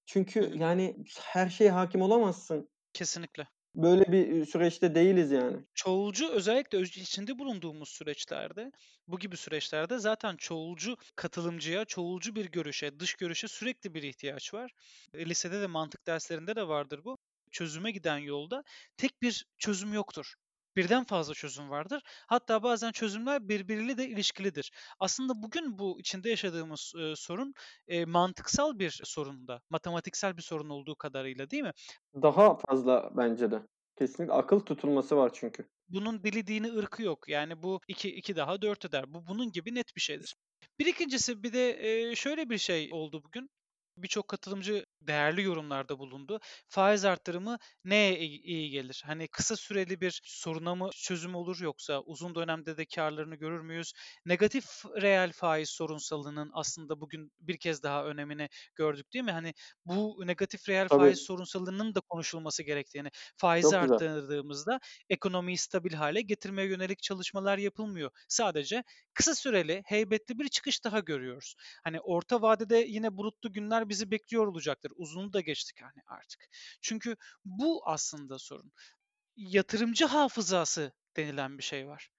Çünkü 0.05 0.51
yani 0.55 0.95
her 1.21 1.49
şeye 1.49 1.71
hâkim 1.71 2.01
olamazsın. 2.01 2.69
Kesinlikle. 2.93 3.47
Böyle 3.75 4.11
bir, 4.11 4.45
süreçte 4.45 4.95
değiliz 4.95 5.31
yani. 5.31 5.57
Çoğulcu 5.73 6.29
özellikle 6.31 6.77
öz 6.77 6.97
içinde 6.97 7.39
bulunduğumuz 7.39 7.89
süreçlerde, 7.89 8.71
bu 9.07 9.19
gibi 9.19 9.37
süreçlerde 9.37 9.99
zaten 9.99 10.35
çoğulcu 10.37 10.97
katılımcıya, 11.15 11.85
çoğulcu 11.85 12.35
bir 12.35 12.45
görüşe, 12.45 12.99
dış 12.99 13.13
görüşe 13.15 13.47
sürekli 13.47 13.93
bir 13.93 14.03
ihtiyaç 14.03 14.53
var. 14.53 14.71
Eee, 15.13 15.25
lisede 15.25 15.61
de 15.61 15.67
mantık 15.67 16.07
derslerinde 16.07 16.55
de 16.55 16.67
vardır 16.67 17.01
bu. 17.05 17.17
Çözüme 17.51 17.91
giden 17.91 18.17
yolda 18.17 18.63
tek 18.97 19.21
bir 19.21 19.45
çözüm 19.57 19.93
yoktur. 19.93 20.33
Birden 20.75 21.03
fazla 21.03 21.33
çözüm 21.33 21.69
vardır. 21.69 22.01
Hatta 22.27 22.63
bazen 22.63 22.91
çözümler 22.91 23.49
birbiriyle 23.49 23.97
de 23.97 24.07
ilişkilidir. 24.09 24.71
Aslında 24.99 25.43
bugün 25.43 25.79
bu 25.79 25.99
içinde 25.99 26.29
yaşadığımız, 26.29 26.93
eee, 26.97 27.13
sorun, 27.15 27.53
eee, 27.87 28.05
mantıksal 28.05 28.79
bir 28.79 29.01
sorun 29.03 29.47
da, 29.47 29.61
matematiksel 29.69 30.37
bir 30.37 30.41
sorun 30.41 30.69
olduğu 30.69 30.95
kadarıyla, 30.95 31.49
değil 31.49 31.63
mi? 31.63 31.71
Daha 32.21 32.55
fazla 32.57 33.11
bence 33.17 33.51
de. 33.51 33.61
Kesinlikle 33.95 34.33
akıl 34.33 34.59
tutulması 34.59 35.17
var 35.17 35.31
çünkü. 35.33 35.65
Bunun 35.89 36.23
dili, 36.23 36.47
dini, 36.47 36.71
ırkı 36.77 37.03
yok. 37.03 37.29
Yani 37.29 37.63
bu 37.63 37.81
2, 37.87 38.15
2 38.15 38.35
daha 38.35 38.61
4 38.61 38.85
eder. 38.85 39.13
Bu 39.13 39.27
bunun 39.27 39.51
gibi 39.51 39.75
net 39.75 39.95
bir 39.95 40.01
şeydir. 40.01 40.35
Bir 40.79 40.85
ikincisi 40.85 41.43
bir 41.43 41.53
de, 41.53 42.15
şöyle 42.15 42.49
bir 42.49 42.57
şey 42.57 42.89
oldu 42.93 43.23
bugün. 43.23 43.49
Birçok 43.97 44.27
katılımcı 44.27 44.85
değerli 45.01 45.41
yorumlarda 45.43 45.99
bulundu. 45.99 46.39
Faiz 46.67 47.05
arttırımı 47.05 47.57
neye 47.83 48.19
iyi 48.19 48.69
gelir? 48.69 49.01
Hani 49.05 49.27
kısa 49.27 49.55
süreli 49.55 50.01
bir 50.01 50.21
soruna 50.23 50.75
mı 50.75 50.89
çözüm 50.95 51.35
olur 51.35 51.59
yoksa 51.61 52.01
uzun 52.01 52.35
dönemde 52.35 52.77
de 52.77 52.85
kârlarını 52.85 53.35
görür 53.35 53.59
müyüz? 53.61 53.93
Negatif 54.25 54.65
reel 55.01 55.31
faiz 55.31 55.69
sorunsalının 55.69 56.49
aslında 56.53 57.01
bugün 57.01 57.31
bir 57.39 57.57
kez 57.57 57.83
daha 57.83 58.05
önemini 58.05 58.49
gördük, 58.75 59.13
değil 59.13 59.25
mi? 59.25 59.31
Hani 59.31 59.53
bu 59.85 60.23
negatif 60.25 60.69
reel 60.69 60.89
faiz 60.89 61.19
Tabii. 61.19 61.19
sorunsalının 61.19 61.95
da 61.95 61.99
konuşulması 62.01 62.63
gerektiğini, 62.63 63.09
faizi 63.37 63.77
Çok 63.77 63.81
güzel. 63.81 63.99
arttırdığımızda 63.99 64.79
ekonomiyi 65.09 65.57
stabil 65.57 65.93
hâle 65.93 66.21
getirmeye 66.21 66.67
yönelik 66.69 67.01
çalışmalar 67.01 67.57
yapılmıyor. 67.57 68.11
Sadece 68.29 68.83
kısa 69.13 69.35
süreli, 69.35 69.81
heybetli 69.85 70.39
bir 70.39 70.47
çıkış 70.49 70.83
daha 70.83 70.99
görüyoruz. 70.99 71.55
Hani 71.83 71.99
orta 72.01 72.41
vadede 72.41 72.77
yine 72.77 73.17
bulutlu 73.17 73.53
günler 73.53 73.84
bizi 73.89 74.11
bekliyor 74.11 74.47
olacaktır. 74.47 74.91
Uzunu 74.95 75.33
da 75.33 75.41
geçtik 75.41 75.81
hani 75.81 76.01
artık. 76.07 76.47
Çünkü 76.81 77.15
bu 77.45 77.81
aslında 77.85 78.39
sorun. 78.39 78.71
Yatırımcı 79.35 80.05
hafızası 80.05 80.93
denilen 81.17 81.57
bir 81.57 81.63
şey 81.63 81.87
var. 81.87 82.09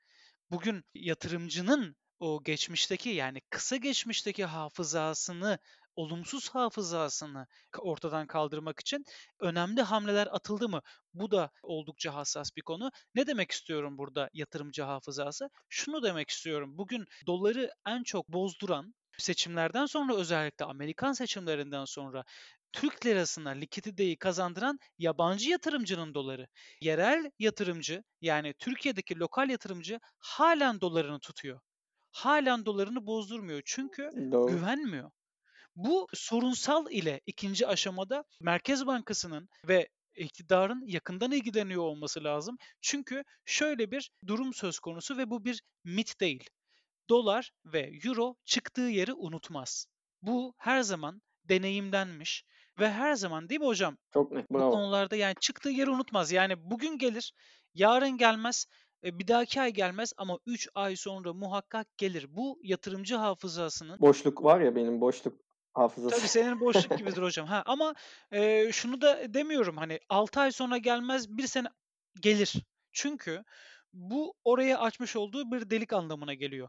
Bugün 0.51 0.85
yatırımcının 0.95 1.97
o 2.21 2.43
geçmişteki 2.43 3.09
yani 3.09 3.41
kısa 3.51 3.77
geçmişteki 3.77 4.45
hafızasını, 4.45 5.59
olumsuz 5.97 6.49
hafızasını 6.49 7.47
ortadan 7.79 8.27
kaldırmak 8.27 8.81
için 8.81 9.05
önemli 9.41 9.83
hamleler 9.83 10.29
atıldı 10.31 10.69
mı? 10.69 10.83
Bu 11.15 11.31
da 11.31 11.51
oldukça 11.63 12.15
hassas 12.15 12.57
bir 12.57 12.63
konu. 12.63 12.91
Ne 13.15 13.27
demek 13.27 13.51
istiyorum 13.51 13.99
burada 13.99 14.31
yatırımcı 14.33 14.83
hafızası? 14.83 15.51
Şunu 15.69 16.03
demek 16.03 16.31
istiyorum. 16.31 16.79
Bugün 16.79 17.07
doları 17.27 17.71
en 17.87 18.03
çok 18.03 18.29
bozduran, 18.29 18.95
seçimlerden 19.19 19.87
sonra 19.87 20.15
özellikle 20.17 20.65
Amerikan 20.65 21.13
seçimlerinden 21.13 21.85
sonra 21.85 22.25
Türk 22.73 23.07
lirasına 23.07 23.51
likiditeyi 23.51 24.17
kazandıran 24.17 24.79
yabancı 24.99 25.51
yatırımcının 25.51 26.15
doları. 26.15 26.49
Yerel 26.81 27.31
yatırımcı 27.39 28.03
yani 28.21 28.55
Türkiye'deki 28.59 29.19
lokal 29.19 29.51
yatırımcı 29.51 30.01
hâlen 30.19 30.81
dolarını 30.81 31.21
tutuyor. 31.21 31.61
Hâlen 32.13 32.67
dolarını 32.67 33.07
bozdurmuyor 33.07 33.63
çünkü 33.65 34.11
Doğru. 34.33 34.51
güvenmiyor. 34.51 35.11
Bu 35.77 36.07
sorunsal 36.15 36.91
ile 36.91 37.21
2'nci 37.27 37.67
aşamada 37.67 38.25
Merkez 38.41 38.87
Bankası'nın 38.87 39.49
ve 39.69 39.89
iktidarın 40.17 40.83
yakından 40.87 41.33
ilgileniyor 41.33 41.83
olması 41.83 42.25
lazım. 42.25 42.57
Çünkü 42.81 43.25
şöyle 43.45 43.91
bir 43.91 44.11
durum 44.27 44.55
söz 44.55 44.79
konusu 44.79 45.17
ve 45.17 45.31
bu 45.31 45.45
bir 45.45 45.63
mit 45.85 46.21
değil. 46.21 46.51
Dolar 47.09 47.53
ve 47.65 47.93
euro 48.05 48.37
çıktığı 48.45 48.81
yeri 48.81 49.13
unutmaz. 49.15 49.87
Bu 50.23 50.55
her 50.59 50.81
zaman 50.83 51.23
deneyimlenmiş 51.45 52.45
ve 52.81 52.91
her 52.93 53.15
zaman 53.15 53.49
değil 53.49 53.61
mi 53.61 53.67
hocam? 53.67 53.99
Çok 54.11 54.33
net, 54.33 54.51
Bu 54.51 54.65
bravo. 54.65 54.67
konularda 54.67 55.17
yani 55.17 55.35
çıktığı 55.41 55.71
yeri 55.71 55.91
unutmaz. 55.91 56.33
Yani 56.33 56.55
bugün 56.71 56.99
gelir, 56.99 57.33
yarın 57.75 58.19
gelmez, 58.19 58.67
eee, 59.03 59.19
bir 59.19 59.29
dahaki 59.29 59.61
ay 59.61 59.73
gelmez 59.73 60.13
ama 60.17 60.39
3 60.47 60.69
ay 60.75 60.97
sonra 60.97 61.33
muhakkak 61.35 61.99
gelir. 61.99 62.27
Bu 62.29 62.61
yatırımcı 62.63 63.17
hafızasının 63.17 64.01
Boşluk 64.01 64.45
var 64.45 64.61
ya 64.61 64.77
benim 64.77 65.01
boşluk 65.01 65.41
Tabii 66.07 66.29
hafızası. 66.29 66.29
senin 66.29 66.61
boşluk 66.61 66.97
gibidir 66.97 67.23
hocam. 67.23 67.47
Ha, 67.47 67.63
ama, 67.67 67.95
eee, 68.33 68.71
şunu 68.73 69.01
da 69.01 69.35
demiyorum 69.35 69.77
hani 69.77 70.01
6 70.09 70.41
ay 70.41 70.53
sonra 70.53 70.79
gelmez, 70.79 71.29
1 71.37 71.47
sene 71.47 71.69
gelir. 72.21 72.55
Çünkü 72.93 73.45
bu 73.93 74.35
oraya 74.45 74.79
açmış 74.81 75.17
olduğu 75.17 75.53
bir 75.53 75.71
delik 75.71 75.93
anlamına 75.93 76.35
geliyor. 76.35 76.69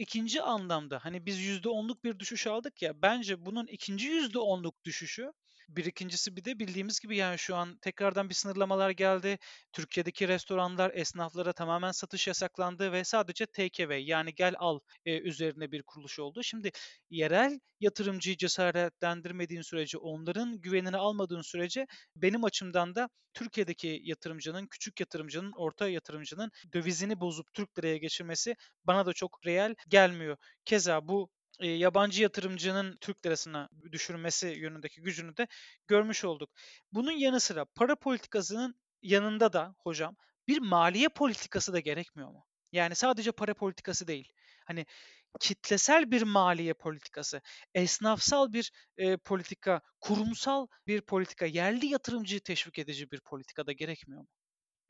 2'nci 0.00 0.42
anlamda 0.42 0.98
hani 1.04 1.26
biz 1.26 1.40
%10'luk 1.40 2.04
bir 2.04 2.18
düşüş 2.18 2.46
aldık 2.46 2.82
ya, 2.82 3.02
bence 3.02 3.46
bunun 3.46 3.66
2'nci 3.66 4.08
%10'luk 4.08 4.84
düşüşü, 4.84 5.32
bir 5.76 5.84
ikincisi 5.84 6.36
bir 6.36 6.44
de 6.44 6.58
bildiğimiz 6.58 7.00
gibi 7.00 7.16
yani 7.16 7.38
şu 7.38 7.56
an 7.56 7.78
tekrardan 7.82 8.28
bir 8.28 8.34
sınırlamalar 8.34 8.90
geldi. 8.90 9.38
Türkiye'deki 9.72 10.28
restoranlar, 10.28 10.90
esnaflara 10.94 11.52
tamamen 11.52 11.90
satış 11.92 12.26
yasaklandı 12.28 12.92
ve 12.92 13.04
sadece 13.04 13.46
take 13.46 13.84
away 13.84 14.04
yani 14.04 14.34
gel 14.34 14.54
al, 14.58 14.78
eee, 15.04 15.18
üzerine 15.20 15.72
bir 15.72 15.82
kuruluş 15.82 16.18
oldu. 16.18 16.42
Şimdi 16.42 16.70
yerel 17.10 17.58
yatırımcıyı 17.80 18.36
cesaretlendirmediğin 18.36 19.62
sürece, 19.62 19.98
onların 19.98 20.60
güvenini 20.60 20.96
almadığın 20.96 21.42
sürece 21.42 21.86
benim 22.16 22.44
açımdan 22.44 22.94
da 22.94 23.08
Türkiye'deki 23.34 24.00
yatırımcının, 24.04 24.66
küçük 24.66 25.00
yatırımcının, 25.00 25.52
orta 25.56 25.88
yatırımcının 25.88 26.50
dövizini 26.72 27.20
bozup 27.20 27.52
Türk 27.54 27.78
liraya 27.78 27.96
geçirmesi 27.96 28.56
bana 28.84 29.06
da 29.06 29.12
çok 29.12 29.46
reel 29.46 29.74
gelmiyor. 29.88 30.36
Keza 30.64 31.08
bu, 31.08 31.30
yabancı 31.66 32.22
yatırımcının 32.22 32.96
Türk 33.00 33.26
lirasına 33.26 33.68
düşürmesi 33.92 34.46
yönündeki 34.48 35.02
gücünü 35.02 35.36
de 35.36 35.46
görmüş 35.88 36.24
olduk. 36.24 36.50
Bunun 36.92 37.12
yanı 37.12 37.40
sıra 37.40 37.64
para 37.64 37.96
politikasının 37.96 38.74
yanında 39.02 39.52
da 39.52 39.74
hocam 39.78 40.16
bir 40.48 40.58
maliye 40.58 41.08
politikası 41.08 41.72
da 41.72 41.80
gerekmiyor 41.80 42.28
mu? 42.30 42.46
Yani 42.72 42.94
sadece 42.94 43.32
para 43.32 43.54
politikası 43.54 44.06
değil. 44.08 44.32
Hani 44.66 44.86
kitlesel 45.40 46.10
bir 46.10 46.22
maliye 46.22 46.74
politikası, 46.74 47.40
esnafsal 47.74 48.52
bir, 48.52 48.72
eee, 48.98 49.16
politika, 49.16 49.80
kurumsal 50.00 50.66
bir 50.86 51.00
politika, 51.00 51.46
yerli 51.46 51.86
yatırımcıyı 51.86 52.40
teşvik 52.40 52.78
edici 52.78 53.10
bir 53.10 53.20
politika 53.20 53.66
da 53.66 53.72
gerekmiyor 53.72 54.20
mu? 54.22 54.28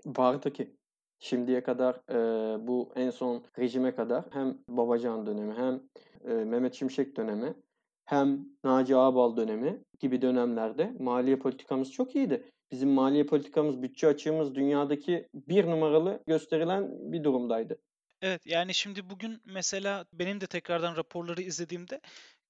Vardı 0.07 0.53
ki. 0.53 0.80
Şimdiye 1.21 1.63
kadar, 1.63 2.01
eee, 2.11 2.67
bu 2.67 2.93
en 2.97 3.11
son 3.11 3.45
rejime 3.59 3.95
kadar 3.95 4.25
hem 4.33 4.59
Babacan 4.69 5.27
dönemi 5.27 5.55
hem, 5.55 5.83
eee, 6.25 6.45
Mehmet 6.45 6.75
Şimşek 6.75 7.17
dönemi 7.17 7.55
hem 8.05 8.47
Naci 8.65 8.97
Ağbal 8.97 9.37
dönemi 9.37 9.83
gibi 9.99 10.23
dönemlerde 10.23 10.95
maliye 10.99 11.39
politikamız 11.39 11.93
çok 11.93 12.17
iyiydi. 12.17 12.45
Bizim 12.73 12.89
maliye 12.91 13.27
politikamız, 13.27 13.83
bütçe 13.83 14.07
açığımız 14.07 14.55
dünyadaki 14.55 15.29
1 15.35 15.67
numaralı 15.67 16.23
gösterilen 16.27 17.13
bir 17.13 17.25
durumdaydı. 17.25 17.81
Evet, 18.23 18.43
yani 18.47 18.75
şimdi 18.75 19.11
bugün 19.11 19.43
mesela 19.45 20.07
benim 20.13 20.41
de 20.41 20.47
tekrardan 20.47 20.97
raporları 20.97 21.43
izlediğimde 21.43 22.01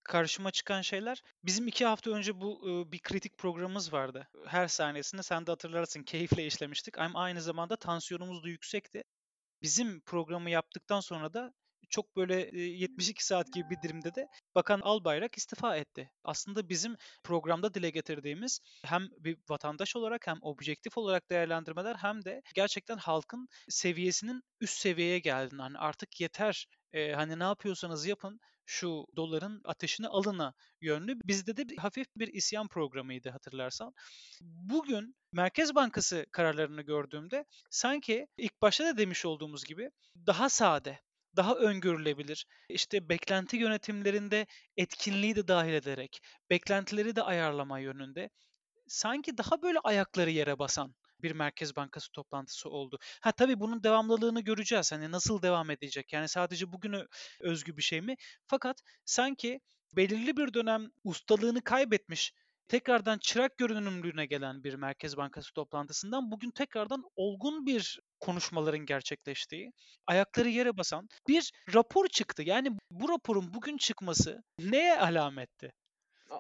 karşıma 0.05 0.51
çıkan 0.51 0.83
şeyler 0.83 1.23
bizim 1.45 1.69
2 1.69 1.85
hafta 1.87 2.11
önce 2.11 2.41
bu, 2.41 2.63
bir 2.93 2.99
kritik 3.03 3.39
programımız 3.39 3.93
vardı. 3.93 4.29
Her 4.47 4.69
saniyesinde 4.69 5.23
sen 5.23 5.47
de 5.47 5.51
hatırlarsın 5.51 6.03
keyifle 6.03 6.47
işlemiştik 6.47 6.99
ama 6.99 7.21
aynı 7.23 7.43
zamanda 7.43 7.77
tansiyonumuz 7.77 8.45
da 8.45 8.49
yüksekti. 8.49 9.03
Bizim 9.63 10.01
programı 10.01 10.51
yaptıktan 10.51 11.01
sonra 11.01 11.35
da 11.35 11.53
çok 11.91 12.17
böyle, 12.17 12.51
eee, 12.51 12.61
72 12.63 13.27
saat 13.27 13.53
gibi 13.53 13.71
bir 13.71 13.83
dilimde 13.83 14.15
de 14.15 14.29
Bakan 14.55 14.81
Albayrak 14.81 15.39
istifa 15.39 15.77
etti. 15.77 16.11
Aslında 16.25 16.69
bizim 16.69 16.97
programda 17.25 17.75
dile 17.75 17.91
getirdiğimiz 17.91 18.61
hem 18.85 19.09
bir 19.19 19.39
vatandaş 19.51 19.97
olarak 19.97 20.27
hem 20.27 20.39
objektif 20.43 20.99
olarak 20.99 21.31
değerlendirmeler 21.31 21.95
hem 21.97 22.25
de 22.25 22.43
gerçekten 22.55 22.97
halkın 22.97 23.49
seviyesinin 23.69 24.43
üst 24.61 24.79
seviyeye 24.79 25.19
geldiğini, 25.19 25.63
hani, 25.63 25.79
artık 25.79 26.21
yeter, 26.21 26.67
eee, 26.95 27.13
hani, 27.13 27.39
ne 27.39 27.43
yapıyorsanız 27.45 28.07
yapın, 28.07 28.41
şu 28.67 29.07
doların 29.17 29.61
ateşini 29.65 30.09
alına 30.09 30.55
yönlü 30.81 31.21
bizde 31.25 31.57
de 31.57 31.69
bir 31.69 31.77
hafif 31.79 32.07
bir 32.17 32.29
isyan 32.29 32.69
programıydı 32.69 33.31
hatırlarsan. 33.31 33.95
Bugün 34.43 35.17
Merkez 35.33 35.75
Bankası 35.75 36.27
kararlarını 36.33 36.83
gördüğümde 36.83 37.45
sanki 37.71 38.27
ilk 38.39 38.63
başta 38.63 38.85
da 38.85 38.99
demiş 38.99 39.25
olduğumuz 39.27 39.65
gibi 39.65 39.91
daha 40.27 40.49
sade, 40.49 41.01
daha 41.37 41.55
öngörülebilir, 41.55 42.47
işte 42.69 43.09
beklenti 43.09 43.57
yönetimlerinde 43.57 44.47
etkinliği 44.77 45.37
de 45.37 45.49
dahil 45.49 45.73
ederek, 45.73 46.21
beklentileri 46.51 47.17
de 47.17 47.23
ayarlama 47.23 47.79
yönünde 47.79 48.31
sanki 48.89 49.39
daha 49.39 49.63
böyle 49.63 49.79
ayakları 49.79 50.31
yere 50.31 50.59
basan 50.59 50.95
bir 51.23 51.33
Merkez 51.33 51.77
Bankası 51.77 52.13
toplantısı 52.13 52.71
oldu. 52.71 52.99
Ha 53.21 53.33
tabii 53.33 53.61
bunun 53.61 53.83
devamlılığını 53.83 54.41
göreceğiz. 54.41 54.93
Hani 54.93 55.11
nasıl 55.11 55.43
devam 55.43 55.71
edecek? 55.71 56.13
Yani 56.13 56.29
sadece 56.29 56.73
bugüne 56.73 57.05
özgü 57.41 57.77
bir 57.77 57.83
şey 57.83 58.01
mi? 58.01 58.17
Fakat 58.47 58.83
sanki 59.05 59.61
belirli 59.97 60.37
bir 60.37 60.55
dönem 60.55 60.91
ustalığını 61.05 61.63
kaybetmiş, 61.63 62.33
tekrardan 62.69 63.19
çırak 63.19 63.59
görünümlüğüne 63.59 64.27
gelen 64.27 64.65
bir 64.65 64.75
Merkez 64.75 65.17
Bankası 65.17 65.53
toplantısından 65.53 66.31
bugün 66.31 66.51
tekrardan 66.51 67.05
olgun 67.17 67.67
bir 67.67 68.01
konuşmaların 68.21 68.87
gerçekleştiği, 68.87 69.73
ayakları 70.07 70.49
yere 70.49 70.77
basan 70.77 71.09
bir 71.29 71.53
rapor 71.75 72.07
çıktı. 72.07 72.43
Yani 72.43 72.69
bu 72.91 73.09
raporun 73.09 73.55
bugün 73.55 73.77
çıkması 73.77 74.43
neye 74.59 74.99
alametti? 74.99 75.73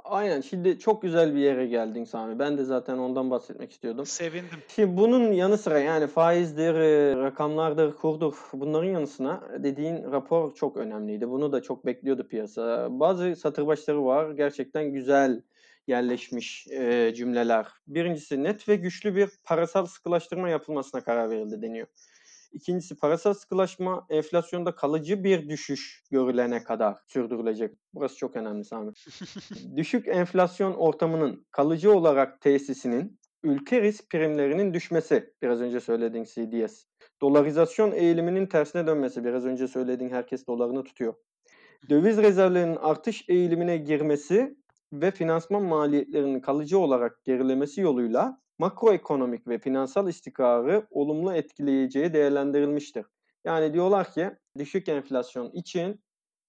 Aynen. 0.05 0.41
Şimdi 0.41 0.79
çok 0.79 1.03
güzel 1.03 1.35
bir 1.35 1.41
yere 1.41 1.67
geldin 1.67 2.05
Sami. 2.05 2.39
Ben 2.39 2.59
de 2.59 2.65
zaten 2.65 2.99
ondan 2.99 3.31
bahsetmek 3.31 3.71
istiyordum. 3.71 4.07
Sevindim. 4.07 4.59
Şimdi 4.69 4.97
bunun 4.97 5.33
yanı 5.33 5.59
sıra 5.59 5.79
yani 5.79 6.07
faizdir, 6.07 6.75
rakamlardır, 7.17 7.93
kurdur 7.93 8.35
bunların 8.53 8.89
yanı 8.89 9.07
sıra 9.07 9.41
dediğin 9.59 10.13
rapor 10.13 10.55
çok 10.55 10.77
önemliydi. 10.77 11.31
Bunu 11.31 11.53
da 11.53 11.63
çok 11.63 11.87
bekliyordu 11.87 12.29
piyasa. 12.29 12.89
Bazı 12.91 13.37
satır 13.37 13.67
başları 13.67 14.05
var. 14.05 14.31
Gerçekten 14.31 14.93
güzel 14.93 15.43
yerleşmiş, 15.87 16.67
eee, 16.67 17.15
cümleler. 17.15 17.67
Birincisi 17.87 18.43
net 18.43 18.69
ve 18.69 18.77
güçlü 18.77 19.17
bir 19.17 19.29
parasal 19.45 19.87
sıkılaştırma 19.87 20.49
yapılmasına 20.49 21.01
karar 21.01 21.31
verildi 21.31 21.63
deniyor. 21.63 21.87
İkincisi 22.53 22.97
parasal 22.97 23.35
sıkılaşma 23.35 24.07
enflasyonda 24.11 24.75
kalıcı 24.75 25.25
bir 25.25 25.49
düşüş 25.49 26.03
görülene 26.11 26.65
kadar 26.65 26.99
sürdürülecek. 27.07 27.77
Burası 27.95 28.17
çok 28.17 28.37
önemli 28.37 28.65
Sami. 28.65 28.93
Düşük 29.77 30.09
enflasyon 30.09 30.75
ortamının 30.75 31.47
kalıcı 31.51 31.93
olarak 31.93 32.41
tesisinin 32.41 33.21
ülke 33.43 33.83
risk 33.83 34.11
primlerinin 34.11 34.75
düşmesi, 34.75 35.35
biraz 35.43 35.61
önce 35.61 35.81
söylediğin 35.81 36.25
CDS. 36.25 36.85
Dolarizasyon 37.21 37.93
eğiliminin 37.93 38.47
tersine 38.47 38.87
dönmesi, 38.87 39.25
biraz 39.25 39.45
önce 39.45 39.69
söylediğin 39.69 40.11
herkes 40.11 40.47
dolarını 40.47 40.85
tutuyor. 40.85 41.15
Döviz 41.89 42.19
rezervlerinin 42.19 42.77
artış 42.77 43.25
eğilimine 43.29 43.77
girmesi 43.77 44.57
ve 44.93 45.11
finansman 45.11 45.63
maliyetlerinin 45.63 46.41
kalıcı 46.41 46.79
olarak 46.79 47.25
gerilemesi 47.25 47.81
yoluyla 47.81 48.41
makroekonomik 48.61 49.49
ve 49.49 49.59
finansal 49.59 50.09
istikrarı 50.09 50.87
olumlu 50.91 51.35
etkileyeceği 51.35 52.13
değerlendirilmiştir. 52.13 53.07
Yani 53.45 53.75
diyorlar 53.75 54.13
ki 54.13 54.31
düşük 54.59 54.89
enflasyon 54.89 55.51
için 55.51 56.01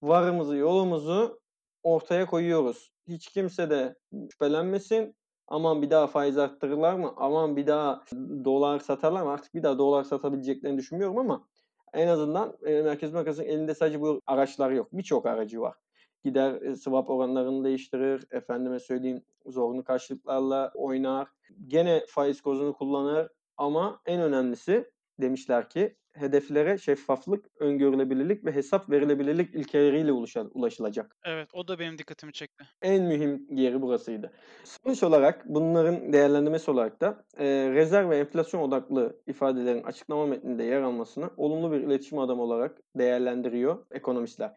varımızı 0.01 0.55
yolumuzu 0.55 1.39
ortaya 1.83 2.25
koyuyoruz. 2.25 2.91
Hiç 3.07 3.27
kimse 3.27 3.69
de 3.69 3.95
şüphelenmesin. 4.31 5.15
Aman 5.47 5.81
bir 5.81 5.89
daha 5.89 6.07
faiz 6.07 6.37
arttırırlar 6.37 6.93
mı? 6.93 7.13
Aman 7.17 7.55
bir 7.55 7.67
daha 7.67 8.03
dolar 8.45 8.79
satarlar 8.79 9.21
mı? 9.21 9.31
Artık 9.31 9.53
bir 9.53 9.63
daha 9.63 9.77
dolar 9.77 10.03
satabileceklerini 10.03 10.77
düşünmüyorum 10.77 11.17
ama 11.17 11.47
en 11.93 12.07
azından 12.07 12.57
e, 12.65 12.81
Merkez 12.81 13.13
Bankası'nın 13.13 13.47
elinde 13.47 13.75
sadece 13.75 14.01
bu 14.01 14.21
araçlar 14.27 14.71
yok. 14.71 14.87
Birçok 14.93 15.25
aracı 15.25 15.61
var. 15.61 15.75
Gider 16.23 16.61
e, 16.61 16.75
swap 16.75 17.09
oranlarını 17.09 17.63
değiştirir. 17.63 18.25
Efendime 18.31 18.79
söyleyeyim 18.79 19.23
zorunlu 19.45 19.83
karşılıklarla 19.83 20.71
oynar. 20.75 21.27
Gene 21.67 22.03
faiz 22.07 22.41
kozunu 22.41 22.73
kullanır. 22.73 23.27
Ama 23.57 24.01
en 24.05 24.21
önemlisi 24.21 24.91
demişler 25.21 25.69
ki 25.69 25.95
hedeflere 26.13 26.77
şeffaflık, 26.77 27.45
öngörülebilirlik 27.59 28.45
ve 28.45 28.51
hesap 28.51 28.89
verilebilirlik 28.89 29.55
ilkeleriyle 29.55 30.11
ulaşılacak. 30.53 31.17
Evet, 31.25 31.49
o 31.53 31.67
da 31.67 31.79
benim 31.79 31.97
dikkatimi 31.97 32.33
çekti. 32.33 32.65
En 32.81 33.03
mühim 33.03 33.47
yeri 33.51 33.81
burasıydı. 33.81 34.31
Sonuç 34.63 35.03
olarak 35.03 35.45
bunların 35.45 36.13
değerlendirmesi 36.13 36.71
olarak 36.71 37.01
da 37.01 37.25
e, 37.37 37.45
rezerv 37.69 38.09
ve 38.09 38.17
enflasyon 38.17 38.61
odaklı 38.61 39.21
ifadelerin 39.27 39.83
açıklama 39.83 40.25
metninde 40.25 40.63
yer 40.63 40.81
almasını 40.81 41.29
olumlu 41.37 41.71
bir 41.71 41.79
iletişim 41.79 42.19
adamı 42.19 42.41
olarak 42.41 42.81
değerlendiriyor 42.95 43.85
ekonomistler. 43.91 44.51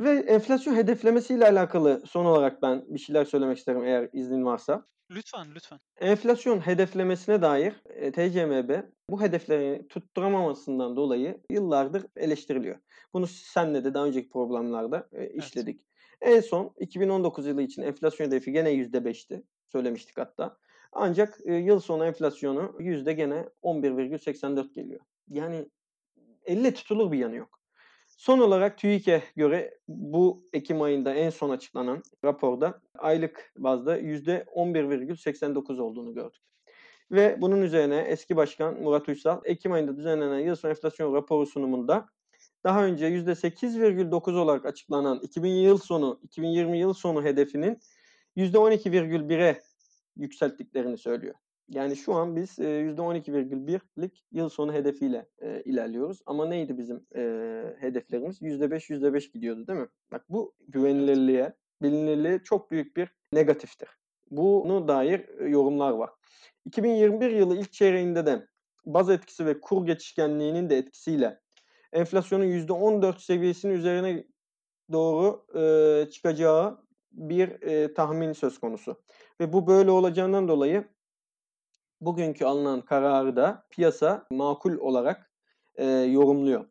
Ve 0.00 0.10
enflasyon 0.10 0.74
hedeflemesiyle 0.74 1.44
alakalı 1.44 2.02
son 2.06 2.24
olarak 2.24 2.62
ben 2.62 2.84
bir 2.88 2.98
şeyler 2.98 3.24
söylemek 3.24 3.58
isterim 3.58 3.84
eğer 3.84 4.08
iznin 4.12 4.44
varsa. 4.44 4.86
Lütfen, 5.10 5.46
lütfen. 5.54 5.80
Enflasyon 6.00 6.60
hedeflemesine 6.66 7.42
dair 7.42 7.82
e, 7.84 8.12
TCMB 8.12 8.82
bu 9.10 9.22
hedefleri 9.22 9.88
tutturamamasından 9.88 10.96
dolayı 10.96 11.40
yıllardır 11.50 12.06
eleştiriliyor. 12.16 12.78
Bunu 13.14 13.26
senle 13.26 13.84
de 13.84 13.94
daha 13.94 14.06
önceki 14.06 14.28
programlarda 14.28 15.08
e, 15.12 15.28
işledik. 15.28 15.80
Evet. 16.20 16.36
En 16.36 16.40
son 16.40 16.74
2019 16.78 17.46
yılı 17.46 17.62
için 17.62 17.82
enflasyon 17.82 18.26
hedefi 18.26 18.52
gene 18.52 18.72
%5'ti. 18.72 19.42
Söylemiştik 19.72 20.18
hatta. 20.18 20.56
Ancak 20.92 21.38
e, 21.44 21.54
yıl 21.54 21.80
sonu 21.80 22.04
enflasyonu 22.04 22.76
yüzde 22.78 23.12
gene 23.12 23.48
11,84 23.62 24.72
geliyor. 24.72 25.00
Yani 25.28 25.68
elle 26.44 26.74
tutulur 26.74 27.12
bir 27.12 27.18
yanı 27.18 27.36
yok. 27.36 27.59
Son 28.20 28.38
olarak 28.38 28.78
TÜİK'e 28.78 29.22
göre 29.36 29.78
bu 29.88 30.48
Ekim 30.52 30.82
ayında 30.82 31.14
en 31.14 31.30
son 31.30 31.50
açıklanan 31.50 32.02
raporda 32.24 32.80
aylık 32.98 33.52
bazda 33.58 33.98
%11,89 33.98 35.80
olduğunu 35.80 36.14
gördük. 36.14 36.42
Ve 37.10 37.36
bunun 37.40 37.62
üzerine 37.62 37.98
eski 37.98 38.36
başkan 38.36 38.82
Murat 38.82 39.08
Uysal 39.08 39.40
Ekim 39.44 39.72
ayında 39.72 39.96
düzenlenen 39.96 40.38
yıl 40.38 40.56
sonu 40.56 40.70
enflasyon 40.70 41.14
raporu 41.14 41.46
sunumunda 41.46 42.08
daha 42.64 42.84
önce 42.84 43.06
%8,9 43.08 44.36
olarak 44.36 44.66
açıklanan 44.66 45.20
2000 45.22 45.48
yıl 45.50 45.78
sonu 45.78 46.20
2020 46.22 46.78
yıl 46.78 46.94
sonu 46.94 47.24
hedefinin 47.24 47.78
%12,1'e 48.36 49.62
yükselttiklerini 50.16 50.98
söylüyor. 50.98 51.34
Yani 51.70 51.96
şu 51.96 52.14
an 52.14 52.36
biz 52.36 52.58
e, 52.58 52.64
%12,1'lik 52.64 54.24
yıl 54.32 54.48
sonu 54.48 54.72
hedefiyle 54.72 55.28
e, 55.38 55.62
ilerliyoruz. 55.62 56.22
Ama 56.26 56.46
neydi 56.46 56.78
bizim 56.78 57.06
e, 57.16 57.22
hedeflerimiz? 57.78 58.42
%5, 58.42 58.90
%5 58.90 59.32
gidiyordu 59.32 59.66
değil 59.66 59.78
mi? 59.78 59.88
Bak 60.12 60.24
bu 60.28 60.54
güvenilirliğe, 60.68 61.52
bilinirliğe 61.82 62.38
çok 62.44 62.70
büyük 62.70 62.96
bir 62.96 63.08
negatiftir. 63.32 63.88
Bunu 64.30 64.88
dair 64.88 65.48
yorumlar 65.48 65.90
var. 65.90 66.10
2021 66.64 67.30
yılı 67.30 67.56
ilk 67.56 67.72
çeyreğinde 67.72 68.26
de 68.26 68.46
baz 68.86 69.10
etkisi 69.10 69.46
ve 69.46 69.60
kur 69.60 69.86
geçişkenliğinin 69.86 70.70
de 70.70 70.76
etkisiyle 70.76 71.40
enflasyonun 71.92 72.44
%14 72.44 73.20
seviyesinin 73.20 73.72
üzerine 73.72 74.24
doğru 74.92 75.46
e, 75.54 76.10
çıkacağı 76.10 76.78
bir 77.12 77.62
e, 77.62 77.94
tahmin 77.94 78.32
söz 78.32 78.58
konusu. 78.58 79.02
Ve 79.40 79.52
bu 79.52 79.66
böyle 79.66 79.90
olacağından 79.90 80.48
dolayı 80.48 80.84
bugünkü 82.00 82.44
alınan 82.44 82.80
kararı 82.80 83.36
da 83.36 83.66
piyasa 83.70 84.26
makul 84.30 84.78
olarak 84.78 85.30
e, 85.74 85.86
yorumluyor. 85.86 86.64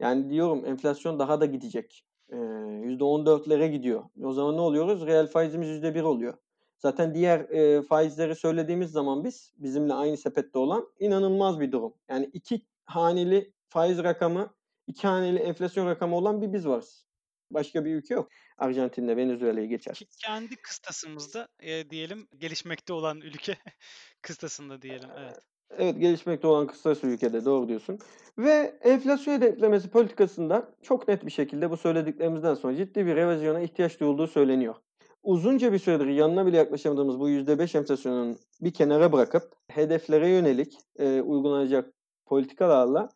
Yani 0.00 0.30
diyorum 0.30 0.66
enflasyon 0.66 1.18
daha 1.18 1.40
da 1.40 1.46
gidecek. 1.46 2.04
E, 2.28 2.36
%14'lere 2.36 3.66
gidiyor. 3.66 4.04
O 4.24 4.32
zaman 4.32 4.56
ne 4.56 4.60
oluyoruz? 4.60 5.06
Reel 5.06 5.26
faizimiz 5.26 5.68
%1 5.68 6.02
oluyor. 6.02 6.34
Zaten 6.78 7.14
diğer 7.14 7.40
e, 7.40 7.82
faizleri 7.82 8.34
söylediğimiz 8.34 8.90
zaman 8.90 9.24
biz 9.24 9.52
bizimle 9.58 9.94
aynı 9.94 10.16
sepette 10.16 10.58
olan 10.58 10.88
inanılmaz 10.98 11.60
bir 11.60 11.72
durum. 11.72 11.94
Yani 12.08 12.30
iki 12.32 12.66
haneli 12.84 13.52
faiz 13.68 13.98
rakamı, 13.98 14.54
iki 14.86 15.06
haneli 15.06 15.38
enflasyon 15.38 15.86
rakamı 15.86 16.16
olan 16.16 16.42
bir 16.42 16.52
biz 16.52 16.68
varız. 16.68 17.06
Başka 17.54 17.84
bir 17.84 17.94
ülke 17.94 18.14
yok. 18.14 18.28
Arjantin'le 18.58 19.16
Venezuela'yı 19.16 19.68
geçer. 19.68 20.00
Kendi 20.24 20.56
kıstasımızda 20.56 21.48
e, 21.60 21.90
diyelim 21.90 22.28
gelişmekte 22.38 22.92
olan 22.92 23.20
ülke 23.20 23.56
kıstasında 24.22 24.82
diyelim. 24.82 25.08
Evet. 25.18 25.38
Evet, 25.78 26.00
gelişmekte 26.00 26.46
olan 26.46 26.66
kıstas 26.66 27.04
ülkede, 27.04 27.44
doğru 27.44 27.68
diyorsun. 27.68 27.98
Ve 28.38 28.78
enflasyon 28.82 29.34
hedeflemesi 29.34 29.90
politikasında 29.90 30.74
çok 30.82 31.08
net 31.08 31.26
bir 31.26 31.30
şekilde 31.30 31.70
bu 31.70 31.76
söylediklerimizden 31.76 32.54
sonra 32.54 32.76
ciddi 32.76 33.06
bir 33.06 33.16
revizyona 33.16 33.60
ihtiyaç 33.60 34.00
duyulduğu 34.00 34.26
söyleniyor. 34.26 34.74
Uzunca 35.22 35.72
bir 35.72 35.78
süredir 35.78 36.06
yanına 36.06 36.46
bile 36.46 36.56
yaklaşamadığımız 36.56 37.20
bu 37.20 37.30
%5 37.30 37.78
enflasyonun 37.78 38.38
bir 38.60 38.74
kenara 38.74 39.12
bırakıp 39.12 39.52
hedeflere 39.68 40.28
yönelik 40.28 40.78
e, 40.98 41.20
uygulanacak 41.20 41.92
politikalarla 42.26 43.08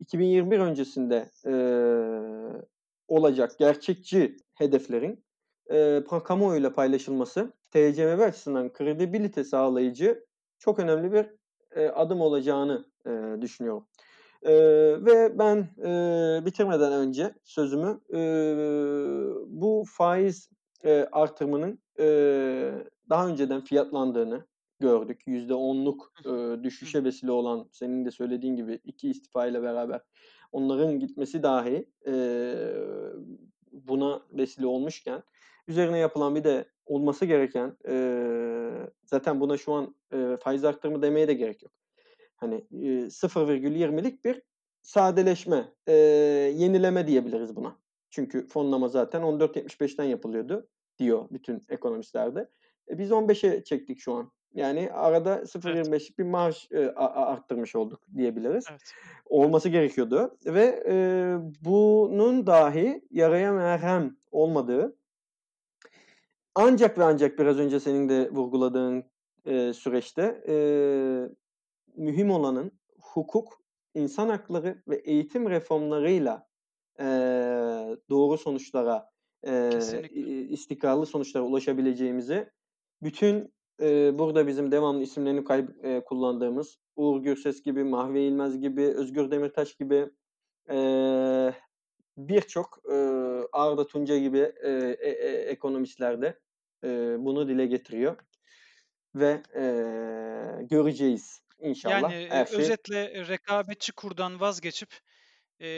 2021 0.00 0.58
öncesinde 0.58 1.30
e, 1.46 1.52
olacak 3.08 3.58
gerçekçi 3.58 4.36
hedeflerin 4.54 5.24
e, 5.70 6.04
kamuoyuyla 6.24 6.72
paylaşılması 6.72 7.52
TCMB 7.70 8.20
açısından 8.20 8.72
kredibilite 8.72 9.44
sağlayıcı 9.44 10.24
çok 10.58 10.78
önemli 10.78 11.12
bir 11.12 11.26
e, 11.76 11.88
adım 11.88 12.20
olacağını 12.20 12.84
e, 13.06 13.40
düşünüyorum. 13.40 13.86
E, 14.42 14.52
ve 15.04 15.38
ben 15.38 15.58
e, 15.78 16.46
bitirmeden 16.46 16.92
önce 16.92 17.34
sözümü 17.44 18.00
e, 18.14 18.18
bu 19.46 19.84
faiz 19.88 20.50
e, 20.84 21.08
artırımının 21.12 21.78
e, 21.98 22.06
daha 23.10 23.28
önceden 23.28 23.60
fiyatlandığını 23.60 24.46
gördük. 24.80 25.22
%10'luk 25.26 25.98
e, 26.24 26.62
düşüşe 26.62 27.04
vesile 27.04 27.30
olan 27.30 27.68
senin 27.72 28.04
de 28.04 28.10
söylediğin 28.10 28.56
gibi 28.56 28.80
iki 28.84 29.10
istifa 29.10 29.46
ile 29.46 29.62
beraber 29.62 30.00
onların 30.54 31.00
gitmesi 31.00 31.42
dahi 31.42 31.88
e, 32.06 32.14
buna 33.72 34.22
vesile 34.32 34.66
olmuşken 34.66 35.22
üzerine 35.68 35.98
yapılan 35.98 36.34
bir 36.34 36.44
de 36.44 36.64
olması 36.86 37.26
gereken 37.26 37.76
e, 37.88 37.96
zaten 39.04 39.40
buna 39.40 39.56
şu 39.56 39.72
an 39.72 39.94
e, 40.12 40.36
faiz 40.40 40.64
arttırımı 40.64 41.02
demeye 41.02 41.28
de 41.28 41.34
gerek 41.34 41.62
yok. 41.62 41.72
Hani 42.36 42.54
e, 42.54 42.86
0,20'lik 43.10 44.24
bir 44.24 44.42
sadeleşme, 44.82 45.72
e, 45.86 45.92
yenileme 46.56 47.06
diyebiliriz 47.06 47.56
buna. 47.56 47.76
Çünkü 48.10 48.46
fonlama 48.46 48.88
zaten 48.88 49.22
14.75'ten 49.22 50.04
yapılıyordu 50.04 50.68
diyor 50.98 51.28
bütün 51.30 51.62
ekonomistlerde. 51.68 52.48
E, 52.88 52.98
biz 52.98 53.10
15'e 53.10 53.64
çektik 53.64 54.00
şu 54.00 54.12
an. 54.12 54.32
Yani 54.54 54.90
arada 54.92 55.36
0.25'lik 55.36 55.92
evet. 55.92 56.18
bir 56.18 56.24
marj 56.24 56.68
e, 56.70 56.88
arttırmış 56.96 57.76
olduk 57.76 58.00
diyebiliriz. 58.16 58.64
Evet. 58.70 58.82
Olması 59.26 59.68
gerekiyordu 59.68 60.38
ve 60.46 60.84
e, 60.88 60.94
bunun 61.64 62.46
dahi 62.46 63.02
yaraya 63.10 63.52
merhem 63.52 64.16
olmadığı 64.30 64.96
ancak 66.54 66.98
ve 66.98 67.04
ancak 67.04 67.38
biraz 67.38 67.58
önce 67.58 67.80
senin 67.80 68.08
de 68.08 68.30
vurguladığın 68.30 69.04
e, 69.44 69.72
süreçte 69.72 70.42
e, 70.48 70.56
mühim 71.96 72.30
olanın 72.30 72.72
hukuk, 73.00 73.62
insan 73.94 74.28
hakları 74.28 74.82
ve 74.88 74.96
eğitim 74.96 75.50
reformlarıyla 75.50 76.46
e, 76.98 77.04
doğru 78.10 78.38
sonuçlara, 78.38 79.10
e, 79.42 79.70
istikrarlı 80.48 81.06
sonuçlara 81.06 81.44
ulaşabileceğimizi 81.44 82.50
bütün 83.02 83.54
e, 83.80 84.18
burada 84.18 84.46
bizim 84.46 84.72
devamlı 84.72 85.02
isimlerini 85.02 85.44
kayb 85.44 85.68
e, 85.82 86.04
kullandığımız 86.04 86.78
Uğur 86.96 87.22
Gürses 87.22 87.62
gibi, 87.62 87.84
Mahve 87.84 88.22
İlmez 88.22 88.60
gibi, 88.60 88.82
Özgür 88.82 89.30
Demirtaş 89.30 89.74
gibi 89.74 90.10
e, 90.70 90.78
birçok 92.16 92.78
e, 92.92 92.96
Arda 93.52 93.86
Tunca 93.86 94.18
gibi 94.18 94.52
e, 94.62 94.70
e, 95.00 95.08
ekonomistler 95.50 96.22
de 96.22 96.38
e, 96.84 97.16
bunu 97.18 97.48
dile 97.48 97.66
getiriyor 97.66 98.16
ve 99.14 99.42
e, 99.54 99.64
göreceğiz 100.62 101.40
inşallah. 101.58 102.12
Yani 102.12 102.26
her 102.30 102.46
şey... 102.46 102.58
özetle 102.58 103.28
rekabetçi 103.28 103.92
kurdan 103.92 104.40
vazgeçip 104.40 105.00
e, 105.60 105.68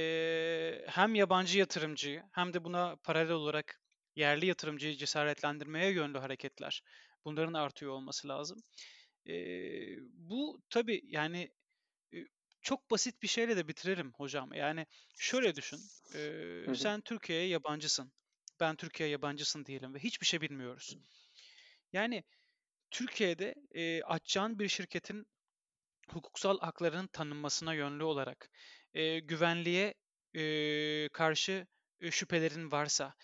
hem 0.87 1.15
yabancı 1.15 1.59
yatırımcıyı 1.59 2.23
hem 2.33 2.53
de 2.53 2.65
buna 2.65 2.97
paralel 3.03 3.33
olarak 3.33 3.81
yerli 4.17 4.47
yatırımcıyı 4.47 4.97
cesaretlendirmeye 4.97 5.93
yönlü 5.93 6.19
hareketler. 6.19 6.83
Bunların 7.25 7.53
artıyor 7.53 7.93
olması 7.93 8.29
lazım. 8.29 8.63
E, 9.29 9.35
bu 10.13 10.61
tabii 10.71 11.03
yani 11.05 11.51
çok 12.63 12.91
basit 12.91 13.23
bir 13.23 13.29
şeyle 13.29 13.57
de 13.57 13.69
bitirelim 13.69 14.13
hocam. 14.13 14.53
Yani 14.53 14.87
şöyle 15.19 15.55
düşün. 15.55 15.81
E, 16.15 16.75
sen 16.75 17.01
Türkiye'ye 17.01 17.49
yabancısın. 17.49 18.13
Ben 18.61 18.77
Türkiye'ye 18.77 19.13
yabancısın 19.13 19.65
diyelim 19.65 19.95
ve 19.95 19.99
hiçbir 19.99 20.27
şey 20.27 20.41
bilmiyoruz. 20.41 20.97
Yani 21.93 22.25
Türkiye'de 22.91 23.55
e, 23.75 24.03
açacağın 24.03 24.59
bir 24.59 24.69
şirketin 24.69 25.27
hukuksal 26.09 26.59
haklarının 26.59 27.07
tanınmasına 27.07 27.75
yönlü 27.75 28.05
olarak 28.05 28.51
e, 28.95 29.19
güvenliğe 29.19 29.95
e, 30.35 31.09
karşı 31.09 31.67
e, 32.01 32.11
şüphelerin 32.11 32.71
varsa, 32.71 33.15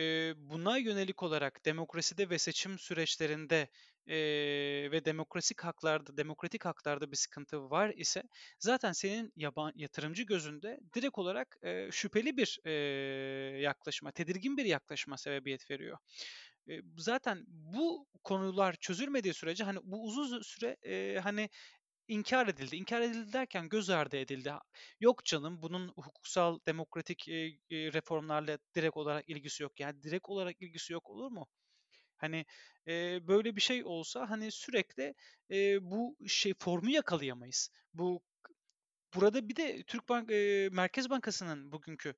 e, 0.00 0.34
buna 0.36 0.78
yönelik 0.78 1.22
olarak 1.22 1.64
demokraside 1.64 2.30
ve 2.30 2.38
seçim 2.38 2.78
süreçlerinde 2.78 3.68
e, 4.06 4.16
ve 4.92 5.04
demokrasik 5.04 5.64
haklarda, 5.64 6.16
demokratik 6.16 6.64
haklarda 6.64 7.10
bir 7.10 7.16
sıkıntı 7.16 7.70
var 7.70 7.90
ise 7.96 8.22
zaten 8.58 8.92
senin 8.92 9.32
yaban, 9.36 9.72
yatırımcı 9.76 10.22
gözünde 10.22 10.78
direkt 10.94 11.18
olarak 11.18 11.56
e, 11.62 11.88
şüpheli 11.92 12.36
bir 12.36 12.58
e, 12.64 12.70
yaklaşıma, 13.60 14.12
tedirgin 14.12 14.56
bir 14.56 14.64
yaklaşıma 14.64 15.16
sebebiyet 15.16 15.70
veriyor. 15.70 15.98
Zaten 16.96 17.44
bu 17.48 18.06
konular 18.24 18.74
çözülmediği 18.74 19.34
sürece 19.34 19.64
hani 19.64 19.78
bu 19.82 20.04
uzun 20.06 20.42
süre 20.42 20.76
e, 20.86 21.20
hani 21.20 21.48
inkar 22.10 22.46
edildi. 22.48 22.76
İnkar 22.76 23.00
edildi 23.00 23.32
derken 23.32 23.68
göz 23.68 23.90
ardı 23.90 24.16
edildi. 24.16 24.52
Yok 25.00 25.24
canım 25.24 25.62
bunun 25.62 25.88
hukuksal 25.88 26.58
demokratik 26.66 27.28
reformlarla 27.70 28.58
direkt 28.74 28.96
olarak 28.96 29.28
ilgisi 29.28 29.62
yok. 29.62 29.80
Yani 29.80 30.02
direkt 30.02 30.28
olarak 30.28 30.62
ilgisi 30.62 30.92
yok 30.92 31.10
olur 31.10 31.30
mu? 31.30 31.46
Hani 32.16 32.46
e, 32.88 33.26
böyle 33.28 33.56
bir 33.56 33.60
şey 33.60 33.84
olsa 33.84 34.30
hani 34.30 34.52
sürekli 34.52 35.14
e, 35.50 35.90
bu 35.90 36.16
şey 36.26 36.54
formu 36.58 36.90
yakalayamayız. 36.90 37.70
Bu 37.94 38.22
burada 39.14 39.48
bir 39.48 39.56
de 39.56 39.82
Türk 39.82 40.08
Bank 40.08 40.30
e, 40.32 40.68
Merkez 40.72 41.10
Bankası'nın 41.10 41.72
bugünkü 41.72 42.14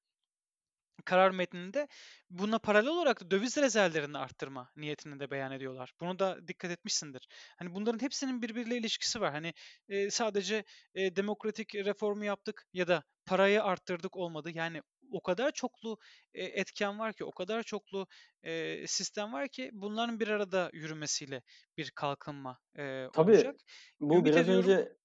karar 1.04 1.30
metninde 1.30 1.88
buna 2.30 2.58
paralel 2.58 2.88
olarak 2.90 3.20
da 3.20 3.30
döviz 3.30 3.56
rezervlerini 3.58 4.18
arttırma 4.18 4.70
niyetini 4.76 5.20
de 5.20 5.30
beyan 5.30 5.52
ediyorlar. 5.52 5.92
Bunu 6.00 6.18
da 6.18 6.48
dikkat 6.48 6.70
etmişsindir. 6.70 7.28
Hani 7.58 7.74
bunların 7.74 8.02
hepsinin 8.02 8.42
birbiriyle 8.42 8.76
ilişkisi 8.76 9.20
var. 9.20 9.32
Hani 9.32 9.52
e, 9.88 10.10
sadece 10.10 10.64
e, 10.94 11.16
demokratik 11.16 11.74
reformu 11.74 12.24
yaptık 12.24 12.64
ya 12.72 12.88
da 12.88 13.02
parayı 13.26 13.62
arttırdık 13.64 14.16
olmadı. 14.16 14.50
Yani 14.54 14.82
o 15.12 15.22
kadar 15.22 15.50
çoklu 15.52 15.98
e, 16.34 16.44
etken 16.44 16.98
var 16.98 17.12
ki, 17.12 17.24
o 17.24 17.32
kadar 17.32 17.62
çoklu 17.62 18.06
e, 18.42 18.86
sistem 18.86 19.32
var 19.32 19.48
ki 19.48 19.70
bunların 19.72 20.20
bir 20.20 20.28
arada 20.28 20.70
yürümesiyle 20.72 21.42
bir 21.76 21.90
kalkınma 21.90 22.58
e, 22.78 23.06
Tabii, 23.12 23.44
olacak. 23.44 23.56
bu 24.00 24.24
Ümit 24.24 24.26
biraz 24.26 24.48
ediyorum. 24.48 24.48
önce 24.48 24.96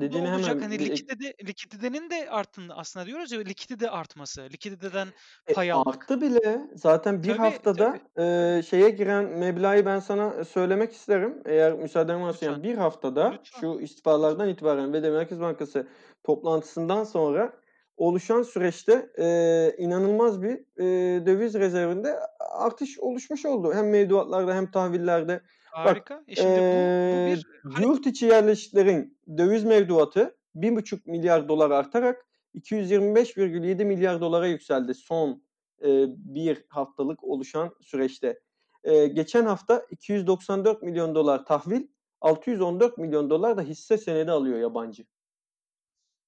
Dediğini 0.00 0.28
olacak. 0.28 0.30
hemen 0.30 0.62
Hani 0.62 0.78
likidite 0.84 1.34
likiditenin 1.46 2.10
de 2.10 2.30
arttığını 2.30 2.76
aslında 2.76 3.06
diyoruz 3.06 3.32
ya 3.32 3.40
likidite 3.40 3.90
artması. 3.90 4.42
Likiditeden 4.52 5.12
E, 5.46 5.52
pay 5.52 5.72
almak. 5.72 6.10
arttı 6.10 6.20
bile. 6.20 6.70
Zaten 6.74 7.22
bir 7.22 7.36
Tabii, 7.36 7.36
haftada 7.36 7.98
tabii. 7.98 8.00
eee, 8.18 8.60
şeye 8.66 8.90
giren 8.90 9.24
meblağı 9.24 9.86
ben 9.86 9.98
sana 9.98 10.44
söylemek 10.44 10.92
isterim. 10.92 11.42
Eğer 11.46 11.72
müsaaden 11.72 12.22
varsa 12.22 12.46
yani 12.46 12.62
bir 12.62 12.74
haftada 12.76 13.40
Lütfen. 13.40 13.64
şu 13.64 13.78
istifalardan 13.80 14.48
itibaren 14.48 14.92
ve 14.92 15.02
de 15.02 15.10
Merkez 15.10 15.40
Bankası 15.40 15.86
toplantısından 16.24 17.04
sonra 17.04 17.52
oluşan 17.96 18.42
süreçte 18.42 19.10
eee, 19.18 19.74
inanılmaz 19.78 20.42
bir 20.42 20.58
eee, 20.78 21.26
döviz 21.26 21.54
rezervinde 21.54 22.18
artış 22.58 22.98
oluşmuş 22.98 23.44
oldu. 23.46 23.74
Hem 23.74 23.90
mevduatlarda 23.90 24.54
hem 24.54 24.70
tahvillerde. 24.70 25.40
Bak 25.82 26.04
Harika. 26.06 26.24
E 26.26 26.34
şimdi 26.34 26.70
bu 26.70 26.94
bu 27.10 27.24
eee 27.24 27.24
bir 27.24 27.46
hani 27.68 27.86
yurt 27.86 28.06
içi 28.06 28.26
yerleşiklerin 28.26 29.18
döviz 29.38 29.64
mevduatı 29.64 30.36
1,5 30.54 31.06
milyar 31.06 31.48
dolar 31.48 31.70
artarak 31.70 32.26
225,7 32.54 33.84
milyar 33.84 34.20
dolara 34.20 34.46
yükseldi 34.46 34.94
son 34.94 35.42
eee, 35.82 36.06
bir 36.08 36.64
haftalık 36.68 37.24
oluşan 37.24 37.74
süreçte. 37.80 38.40
Eee, 38.84 39.06
geçen 39.06 39.44
hafta 39.46 39.86
294 39.90 40.82
milyon 40.82 41.14
dolar 41.14 41.44
tahvil, 41.44 41.86
614 42.20 42.98
milyon 42.98 43.30
dolar 43.30 43.56
da 43.56 43.62
hisse 43.62 43.98
senedi 43.98 44.30
alıyor 44.30 44.58
yabancı. 44.58 45.04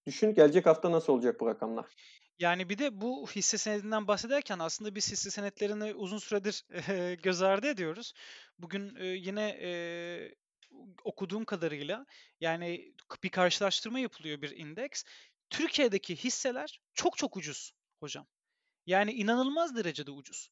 Düşün 0.07 0.35
gelecek 0.35 0.67
hafta 0.67 0.93
nasıl 0.93 1.13
olacak 1.13 1.41
bu 1.41 1.47
rakamlar? 1.47 1.87
Yani 2.39 2.69
bir 2.69 2.79
de 2.79 3.01
bu 3.01 3.29
hisse 3.31 3.59
senedinden 3.59 4.09
bahsederken 4.09 4.59
aslında 4.59 4.95
biz 4.95 5.13
hisse 5.13 5.31
senetlerini 5.31 5.95
uzun 5.95 6.19
süredir 6.19 6.65
göz 7.23 7.43
ardı 7.43 7.67
ediyoruz. 7.67 8.13
Bugün 8.59 8.97
yine 9.15 9.57
okuduğum 11.05 11.45
kadarıyla 11.45 12.07
yani 12.41 12.93
bir 13.23 13.29
karşılaştırma 13.29 13.99
yapılıyor 13.99 14.43
bir 14.43 14.51
indeks. 14.51 15.05
Türkiye'deki 15.51 16.17
hisseler 16.17 16.81
çok 16.95 17.17
çok 17.19 17.37
ucuz 17.37 17.73
hocam. 18.01 18.27
Yani 18.87 19.13
inanılmaz 19.13 19.77
derecede 19.77 20.11
ucuz. 20.11 20.51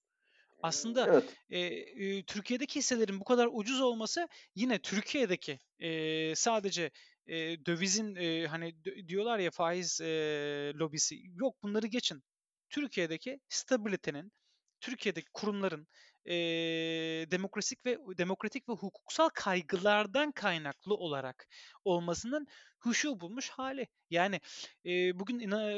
Aslında 0.63 1.11
Evet. 1.11 1.37
eee, 1.51 2.25
Türkiye'deki 2.25 2.77
hisselerin 2.79 3.21
bu 3.21 3.25
kadar 3.25 3.49
ucuz 3.53 3.81
olması 3.81 4.29
yine 4.55 4.79
Türkiye'deki 4.83 5.59
eee, 5.79 6.35
sadece 6.37 6.91
eee, 7.27 7.67
dövizin, 7.67 8.15
eee, 8.15 8.47
hani, 8.47 8.75
diyorlar 9.09 9.39
ya 9.39 9.51
faiz, 9.51 10.01
eee, 10.01 10.73
lobisi. 10.75 11.17
Yok 11.41 11.57
bunları 11.63 11.87
geçin. 11.87 12.23
Türkiye'deki 12.71 13.41
stabilitenin, 13.49 14.33
Türkiye'deki 14.81 15.27
kurumların, 15.35 15.87
eee, 16.27 17.31
demokrasik 17.31 17.87
ve 17.87 17.99
demokratik 18.19 18.69
ve 18.69 18.73
hukuksal 18.73 19.29
kaygılardan 19.35 20.33
kaynaklı 20.33 20.95
olarak 20.95 21.47
olmasının 21.85 22.47
huşu 22.81 23.21
bulmuş 23.21 23.51
hali. 23.51 23.89
Yani, 24.11 24.41
eee, 24.85 25.13
bugün 25.15 25.39
ina 25.41 25.73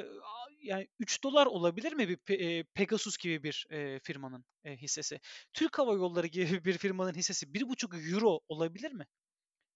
yani 0.62 0.88
$3 0.98 1.46
olabilir 1.46 1.92
mi 1.92 2.08
bir 2.08 2.18
eee, 2.38 2.64
Pegasus 2.74 3.16
gibi 3.18 3.42
bir, 3.42 3.66
eee, 3.70 4.00
firmanın, 4.02 4.44
eee, 4.64 4.76
hissesi? 4.76 5.20
Türk 5.52 5.78
Hava 5.78 5.92
Yolları 5.94 6.26
gibi 6.26 6.64
bir 6.64 6.78
firmanın 6.78 7.14
hissesi 7.14 7.54
€1,5 7.54 8.40
olabilir 8.48 8.92
mi? 8.92 9.06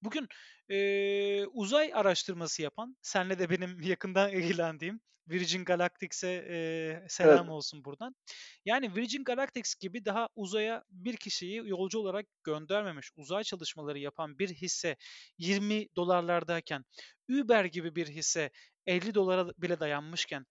Bugün, 0.02 0.28
eee, 0.68 1.46
uzay 1.52 1.94
araştırması 1.94 2.62
yapan, 2.62 2.96
senle 3.02 3.38
de 3.38 3.50
benim 3.50 3.80
yakından 3.82 4.32
ilgilendiğim 4.32 5.00
Virgin 5.28 5.64
Galactic'e, 5.64 7.04
Evet. 7.22 7.42
selam 7.48 7.48
olsun 7.48 7.84
buradan. 7.84 8.14
Yani 8.64 8.96
Virgin 8.96 9.24
Galactic 9.24 9.70
gibi 9.80 10.04
daha 10.04 10.28
uzaya 10.34 10.84
bir 10.90 11.16
kişiyi 11.16 11.56
yolcu 11.68 11.98
olarak 11.98 12.26
göndermemiş, 12.44 13.10
uzay 13.16 13.42
çalışmaları 13.44 13.98
yapan 13.98 14.38
bir 14.38 14.48
hisse 14.48 14.96
$20'lardayken, 15.38 16.84
Uber 17.30 17.64
gibi 17.64 17.94
bir 17.96 18.08
hisse 18.08 18.50
$50'a 18.86 19.48
bile 19.58 19.80
dayanmışken, 19.80 20.46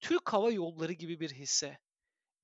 Türk 0.00 0.32
Hava 0.32 0.52
Yolları 0.52 0.92
gibi 0.92 1.20
bir 1.20 1.30
hisse 1.30 1.78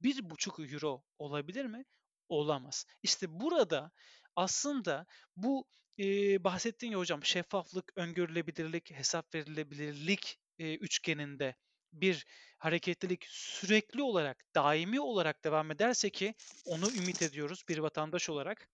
€1,5 0.02 1.04
olabilir 1.18 1.64
mi? 1.66 1.84
Olamaz. 2.28 2.87
İşte 3.02 3.26
burada 3.40 3.90
aslında 4.37 5.06
bu, 5.37 5.66
eee, 5.98 6.44
bahsettin 6.44 6.90
ya 6.90 6.98
hocam 6.98 7.24
şeffaflık, 7.24 7.92
öngörülebilirlik, 7.96 8.90
hesap 8.92 9.34
verilebilirlik, 9.34 10.38
eee, 10.58 10.74
üçgeninde 10.76 11.56
bir 11.92 12.26
hareketlilik 12.58 13.24
sürekli 13.30 14.02
olarak, 14.02 14.44
daimi 14.54 15.00
olarak 15.00 15.44
devam 15.44 15.70
ederse 15.70 16.11
ki 16.11 16.34
onu 16.64 16.92
ümit 16.94 17.22
ediyoruz 17.22 17.64
bir 17.68 17.78
vatandaş 17.78 18.30
olarak. 18.30 18.68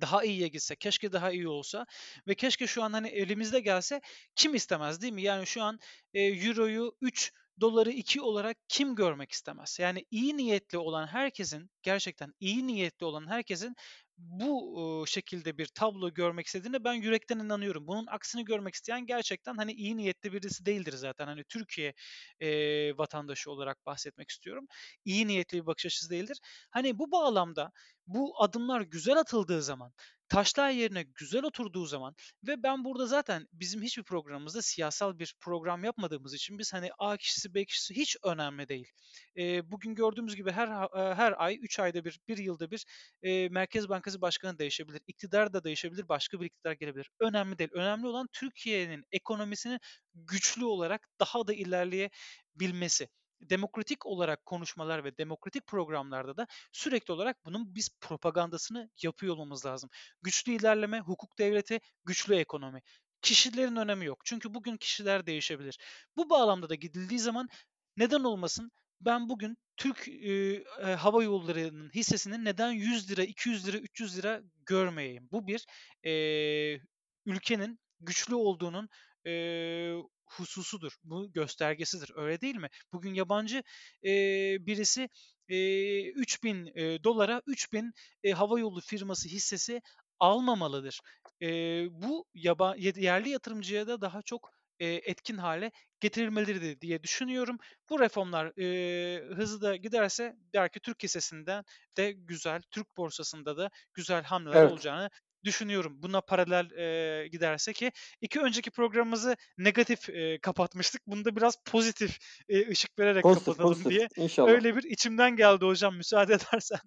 Daha 0.00 0.24
iyiye 0.24 0.48
gitse, 0.48 0.76
keşke 0.76 1.12
daha 1.12 1.30
iyi 1.32 1.48
olsa 1.48 1.86
ve 2.28 2.34
keşke 2.34 2.66
şu 2.66 2.82
an, 2.82 2.92
hani, 2.92 3.08
elimizde 3.08 3.60
gelse 3.60 4.00
kim 4.36 4.54
istemez, 4.54 5.02
değil 5.02 5.12
mi? 5.12 5.22
Yani 5.22 5.46
şu 5.46 5.62
an, 5.62 5.78
eee, 6.14 6.46
euroyu 6.46 6.96
3, 7.00 7.32
doları 7.60 7.90
2 7.92 8.20
olarak 8.20 8.56
kim 8.68 8.94
görmek 8.94 9.32
istemez? 9.32 9.78
Yani 9.80 10.04
iyi 10.10 10.36
niyetli 10.36 10.78
olan 10.78 11.06
herkesin, 11.06 11.70
gerçekten 11.82 12.34
iyi 12.40 12.66
niyetli 12.66 13.06
olan 13.06 13.26
herkesin 13.30 13.74
bu, 14.20 15.04
şekilde 15.06 15.58
bir 15.58 15.66
tablo 15.66 16.14
görmek 16.14 16.46
istediğine 16.46 16.84
ben 16.84 16.94
yürekten 16.94 17.38
inanıyorum. 17.38 17.86
Bunun 17.86 18.06
aksini 18.06 18.44
görmek 18.44 18.74
isteyen 18.74 19.06
gerçekten, 19.06 19.54
hani, 19.56 19.72
iyi 19.72 19.96
niyetli 19.96 20.32
birisi 20.32 20.66
değildir 20.66 20.92
zaten. 20.92 21.26
Hani, 21.26 21.44
Türkiye, 21.44 21.94
eee, 22.40 22.98
vatandaşı 22.98 23.50
olarak 23.50 23.86
bahsetmek 23.86 24.30
istiyorum. 24.30 24.66
İyi 25.04 25.26
niyetli 25.28 25.58
bir 25.62 25.66
bakış 25.66 25.86
açısı 25.86 26.10
değildir. 26.10 26.38
Hani, 26.70 26.98
bu 26.98 27.12
bağlamda 27.12 27.72
bu 28.14 28.42
adımlar 28.42 28.80
güzel 28.80 29.16
atıldığı 29.18 29.62
zaman, 29.62 29.92
taşlar 30.28 30.70
yerine 30.70 31.02
güzel 31.02 31.44
oturduğu 31.44 31.86
zaman 31.86 32.14
ve 32.46 32.62
ben 32.62 32.84
burada 32.84 33.06
zaten 33.06 33.46
bizim 33.52 33.82
hiçbir 33.82 34.02
programımızda 34.04 34.62
siyasal 34.62 35.18
bir 35.18 35.34
program 35.40 35.84
yapmadığımız 35.84 36.34
için 36.34 36.58
biz, 36.58 36.72
hani, 36.72 36.90
A 36.98 37.16
kişisi, 37.16 37.54
B 37.54 37.64
kişisi 37.64 37.96
hiç 37.96 38.16
önemli 38.24 38.68
değil. 38.68 38.88
Eee, 39.36 39.62
bugün 39.64 39.94
gördüğümüz 39.94 40.36
gibi 40.36 40.50
her 40.52 40.68
her 40.94 41.34
ay, 41.44 41.58
3 41.62 41.78
ayda 41.78 42.04
bir, 42.04 42.20
1 42.28 42.38
yılda 42.38 42.70
bir, 42.70 42.84
eee, 43.22 43.48
Merkez 43.48 43.88
Bankası 43.88 44.20
Başkanı 44.20 44.58
değişebilir, 44.58 45.00
iktidar 45.06 45.52
da 45.52 45.64
değişebilir, 45.64 46.08
başka 46.08 46.40
bir 46.40 46.46
iktidar 46.46 46.72
gelebilir. 46.72 47.10
Önemli 47.20 47.58
değil. 47.58 47.70
Önemli 47.74 48.06
olan 48.06 48.28
Türkiye'nin 48.32 49.04
ekonomisinin 49.12 49.78
güçlü 50.14 50.64
olarak 50.64 51.08
daha 51.20 51.46
da 51.46 51.54
ilerleyebilmesi. 51.54 53.08
Demokratik 53.42 54.06
olarak 54.06 54.46
konuşmalar 54.46 55.04
ve 55.04 55.18
demokratik 55.18 55.66
programlarda 55.66 56.36
da 56.36 56.46
sürekli 56.72 57.12
olarak 57.12 57.44
bunun 57.44 57.74
biz 57.74 57.88
propagandasını 58.00 58.90
yapıyor 59.02 59.34
olmamız 59.34 59.66
lazım. 59.66 59.90
Güçlü 60.22 60.52
ilerleme, 60.52 61.00
hukuk 61.00 61.38
devleti, 61.38 61.80
güçlü 62.04 62.34
ekonomi. 62.36 62.80
Kişilerin 63.22 63.76
önemi 63.76 64.04
yok. 64.06 64.18
Çünkü 64.24 64.54
bugün 64.54 64.76
kişiler 64.76 65.26
değişebilir. 65.26 65.78
Bu 66.16 66.30
bağlamda 66.30 66.68
da 66.68 66.74
gidildiği 66.74 67.20
zaman 67.20 67.48
neden 67.96 68.20
olmasın? 68.24 68.70
Ben 69.00 69.28
bugün 69.28 69.56
Türk, 69.76 70.08
eee, 70.08 70.64
Hava 70.98 71.22
Yolları'nın 71.22 71.90
hissesini 71.90 72.44
neden 72.44 72.70
€100, 72.72 73.22
€200, 73.24 73.78
€300 73.78 74.42
görmeyeyim? 74.66 75.28
Bu 75.32 75.46
bir, 75.46 75.66
eee, 76.04 76.80
ülkenin 77.26 77.78
güçlü 78.00 78.34
olduğunun, 78.34 78.88
eee, 79.24 79.94
hususudur. 80.30 80.92
Bu 81.04 81.32
göstergesidir. 81.32 82.12
Öyle 82.16 82.40
değil 82.40 82.56
mi? 82.56 82.68
Bugün 82.92 83.14
yabancı, 83.14 83.62
eee, 84.02 84.56
birisi, 84.60 85.08
eee, 85.48 86.08
$3000'a 86.10 87.42
3000, 87.46 87.92
eee, 88.22 88.32
havayolu 88.32 88.80
firması 88.80 89.28
hissesi 89.28 89.82
almamalıdır. 90.20 91.00
Eee, 91.40 91.88
bu 91.90 92.26
yaba 92.34 92.74
yerli 92.76 93.28
yatırımcıya 93.30 93.86
da 93.86 94.00
daha 94.00 94.22
çok, 94.22 94.50
eee, 94.80 95.00
etkin 95.04 95.36
hâle 95.38 95.70
getirilmelidir 96.00 96.80
diye 96.80 97.02
düşünüyorum. 97.02 97.58
Bu 97.90 98.00
reformlar, 98.00 98.52
eee, 98.56 99.24
hızlı 99.36 99.60
da 99.62 99.76
giderse 99.76 100.36
belki 100.54 100.80
Türk 100.80 101.02
hissesinden 101.02 101.64
de 101.96 102.12
güzel, 102.12 102.62
Türk 102.70 102.96
borsasında 102.96 103.56
da 103.56 103.70
güzel 103.94 104.24
hamleler 104.24 104.58
Evet. 104.58 104.62
olacağını 104.62 105.10
düşünüyorum. 105.44 106.02
Buna 106.02 106.20
paralel, 106.20 106.70
eee, 106.70 107.28
giderse 107.28 107.72
ki 107.72 107.92
2 108.20 108.40
önceki 108.40 108.70
programımızı 108.70 109.36
negatif, 109.58 110.08
eee, 110.08 110.38
kapatmıştık. 110.42 111.02
Bunu 111.06 111.24
da 111.24 111.36
biraz 111.36 111.54
pozitif, 111.66 112.18
eee, 112.48 112.68
ışık 112.70 112.98
vererek 112.98 113.28
Pozitif, 113.28 113.60
kapatalım 113.60 113.60
pozitif. 113.60 113.88
diye 113.88 114.08
İnşallah. 114.16 114.60
öyle 114.60 114.76
bir 114.76 114.82
içimden 114.84 115.36
geldi 115.36 115.64
hocam 115.64 115.96
müsaade 115.96 116.34
edersen. 116.54 116.80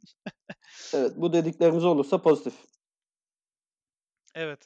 Evet, 0.93 1.13
bu 1.17 1.33
dediklerimiz 1.33 1.85
olursa 1.85 2.21
pozitif. 2.21 2.53
Evet. 4.35 4.65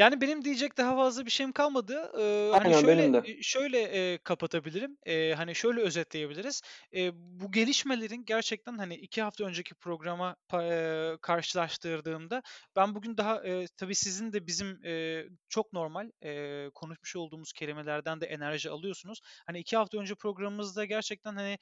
Yani 0.00 0.20
benim 0.20 0.44
diyecek 0.44 0.76
daha 0.78 0.96
fazla 0.96 1.26
bir 1.26 1.30
şeyim 1.30 1.52
kalmadı. 1.52 2.12
Eee, 2.18 2.54
hani, 2.56 2.74
Aynen 2.74 2.74
şöyle, 2.74 2.88
benim 2.88 3.12
de. 3.12 3.26
eee, 3.26 3.38
şöyle, 3.42 3.78
eee, 3.80 4.18
kapatabilirim. 4.24 4.98
Eee, 5.06 5.34
hani, 5.34 5.54
şöyle 5.54 5.80
özetleyebiliriz. 5.80 6.62
Eee, 6.92 7.10
bu 7.14 7.52
gelişmelerin 7.52 8.24
gerçekten, 8.24 8.78
hani, 8.78 8.94
2 8.94 9.22
hafta 9.22 9.44
önceki 9.44 9.74
programa 9.74 10.36
eee, 10.54 11.16
karşılaştırdığımda 11.22 12.42
ben 12.76 12.94
bugün 12.94 13.16
daha, 13.16 13.44
eee, 13.44 13.66
tabii 13.76 13.94
sizin 13.94 14.32
de 14.32 14.46
bizim, 14.46 14.84
eee, 14.84 15.28
çok 15.48 15.72
normal, 15.72 16.10
eee, 16.22 16.70
konuşmuş 16.74 17.16
olduğumuz 17.16 17.52
kelimelerden 17.52 18.20
de 18.20 18.26
enerji 18.26 18.70
alıyorsunuz. 18.70 19.20
Hani, 19.46 19.58
2 19.60 19.76
hafta 19.76 19.98
önce 19.98 20.14
programımızda 20.14 20.84
gerçekten, 20.84 21.34
hani, 21.36 21.58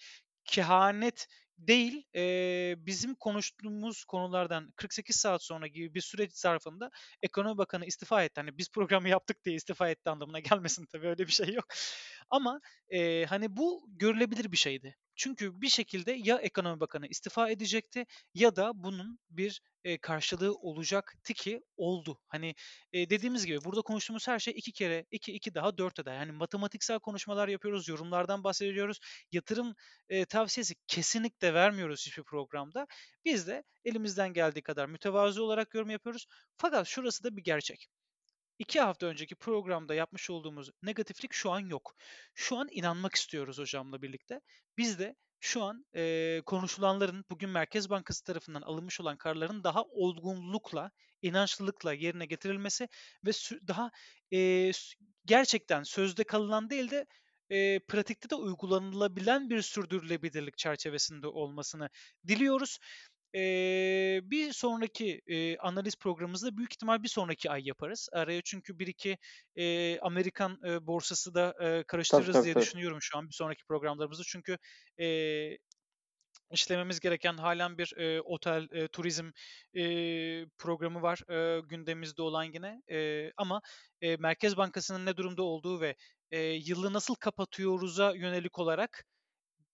kehanet 0.48 1.28
değil, 1.58 2.04
eee, 2.14 2.76
bizim 2.78 3.14
konuştuğumuz 3.14 4.04
konulardan 4.04 4.72
48 4.76 5.16
saat 5.16 5.44
sonra 5.44 5.66
gibi 5.66 5.94
bir 5.94 6.00
süreç 6.00 6.32
zarfında 6.36 6.90
Ekonomi 7.22 7.58
Bakanı 7.58 7.86
istifa 7.86 8.24
etti. 8.24 8.40
Hani, 8.40 8.58
biz 8.58 8.70
programı 8.70 9.08
yaptık 9.08 9.44
diye 9.44 9.56
istifa 9.56 9.90
etti 9.90 10.10
anlamına 10.10 10.40
gelmesin 10.60 10.86
tabii, 10.92 11.08
öyle 11.08 11.26
bir 11.26 11.32
şey 11.32 11.54
yok. 11.54 11.66
Ama, 12.30 12.60
eee, 12.90 13.26
hani, 13.28 13.56
bu 13.56 13.86
görülebilir 13.88 14.52
bir 14.52 14.56
şeydi. 14.56 14.96
Çünkü 15.18 15.60
bir 15.62 15.68
şekilde 15.68 16.12
ya 16.12 16.36
Ekonomi 16.38 16.80
Bakanı 16.80 17.06
istifa 17.06 17.50
edecekti 17.50 18.06
ya 18.34 18.56
da 18.56 18.72
bunun 18.74 19.18
bir, 19.30 19.62
karşılığı 20.02 20.54
olacaktı 20.54 21.34
ki 21.34 21.62
oldu. 21.76 22.20
Hani, 22.28 22.54
dediğimiz 22.94 23.46
gibi 23.46 23.64
burada 23.64 23.82
konuştuğumuz 23.82 24.28
her 24.28 24.38
şey 24.38 24.54
2 24.56 24.72
kere 24.72 25.06
2, 25.10 25.32
2 25.32 25.54
daha 25.54 25.78
4 25.78 25.98
eder. 25.98 26.14
Yani 26.14 26.32
matematiksel 26.32 26.98
konuşmalar 26.98 27.48
yapıyoruz, 27.48 27.88
yorumlardan 27.88 28.44
bahsediyoruz. 28.44 28.98
Yatırım, 29.32 29.74
tavsiyesi 30.28 30.74
kesinlikle 30.86 31.54
vermiyoruz 31.54 32.06
hiçbir 32.06 32.22
programda. 32.24 32.86
Biz 33.24 33.46
de 33.46 33.64
elimizden 33.84 34.32
geldiği 34.32 34.62
kadar 34.62 34.86
mütevazı 34.86 35.44
olarak 35.44 35.74
yorum 35.74 35.90
yapıyoruz. 35.90 36.26
Fakat 36.56 36.86
şurası 36.86 37.24
da 37.24 37.36
bir 37.36 37.44
gerçek. 37.44 37.88
2 38.58 38.80
hafta 38.80 39.06
önceki 39.06 39.34
programda 39.34 39.94
yapmış 39.94 40.30
olduğumuz 40.30 40.70
negatiflik 40.82 41.32
şu 41.32 41.50
an 41.50 41.60
yok. 41.60 41.94
Şu 42.34 42.56
an 42.58 42.68
inanmak 42.70 43.14
istiyoruz 43.14 43.58
hocamla 43.58 44.02
birlikte. 44.02 44.40
Biz 44.78 44.98
de 44.98 45.14
şu 45.40 45.62
an, 45.62 45.84
eee, 45.94 46.42
konuşulanların 46.46 47.24
bugün 47.30 47.50
Merkez 47.50 47.90
Bankası 47.90 48.24
tarafından 48.24 48.62
alınmış 48.62 49.00
olan 49.00 49.16
kararların 49.16 49.64
daha 49.64 49.82
olgunlukla, 49.84 50.90
inançlılıkla 51.22 51.92
yerine 51.92 52.26
getirilmesi 52.26 52.88
ve 53.26 53.32
daha, 53.68 53.90
s 54.72 54.94
gerçekten 55.24 55.82
sözde 55.82 56.24
kalınan 56.24 56.70
değil 56.70 56.90
de, 56.90 57.06
eee, 57.50 57.80
pratikte 57.88 58.30
de 58.30 58.34
uygulanılabilen 58.34 59.50
bir 59.50 59.62
sürdürülebilirlik 59.62 60.58
çerçevesinde 60.58 61.26
olmasını 61.26 61.90
diliyoruz. 62.26 62.78
Eee, 63.34 64.20
bir 64.24 64.52
sonraki, 64.52 65.22
eee, 65.26 65.56
analiz 65.58 65.96
programımızda 65.96 66.56
büyük 66.56 66.72
ihtimal 66.72 67.02
bir 67.02 67.08
sonraki 67.08 67.50
ay 67.50 67.66
yaparız. 67.68 68.08
Araya 68.12 68.42
çünkü 68.44 68.78
1-2, 68.78 69.18
eee, 69.56 69.98
Amerikan, 70.02 70.58
eee, 70.64 70.86
borsası 70.86 71.34
da, 71.34 71.54
Tabii, 72.08 72.28
karıştırırız 72.28 72.42
tabii, 72.42 72.46
diye 72.46 72.56
tabii. 72.56 72.70
düşünüyorum 72.70 72.98
şu 73.02 73.18
an 73.18 73.28
bir 73.28 73.34
sonraki 73.34 73.64
programlarımızda. 73.64 74.22
Çünkü, 74.26 74.58
eee 74.98 75.58
işlememiz 76.52 77.00
gereken 77.00 77.38
hâlen 77.38 77.78
bir, 77.78 77.92
eee, 77.98 78.20
otel, 78.20 78.68
eee, 78.72 78.88
turizm, 78.88 79.30
eee, 79.74 80.46
programı 80.58 81.02
var, 81.02 81.20
eee, 81.30 81.60
gündemimizde 81.60 82.22
olan 82.22 82.44
yine. 82.44 82.82
Eee, 82.88 83.32
ama, 83.36 83.60
eee, 84.02 84.16
Merkez 84.16 84.56
Bankası'nın 84.56 85.06
ne 85.06 85.16
durumda 85.16 85.42
olduğu 85.42 85.80
ve, 85.80 85.96
eee, 86.32 86.54
yılı 86.66 86.92
nasıl 86.92 87.14
kapatıyoruz'a 87.14 88.14
yönelik 88.16 88.58
olarak 88.58 89.04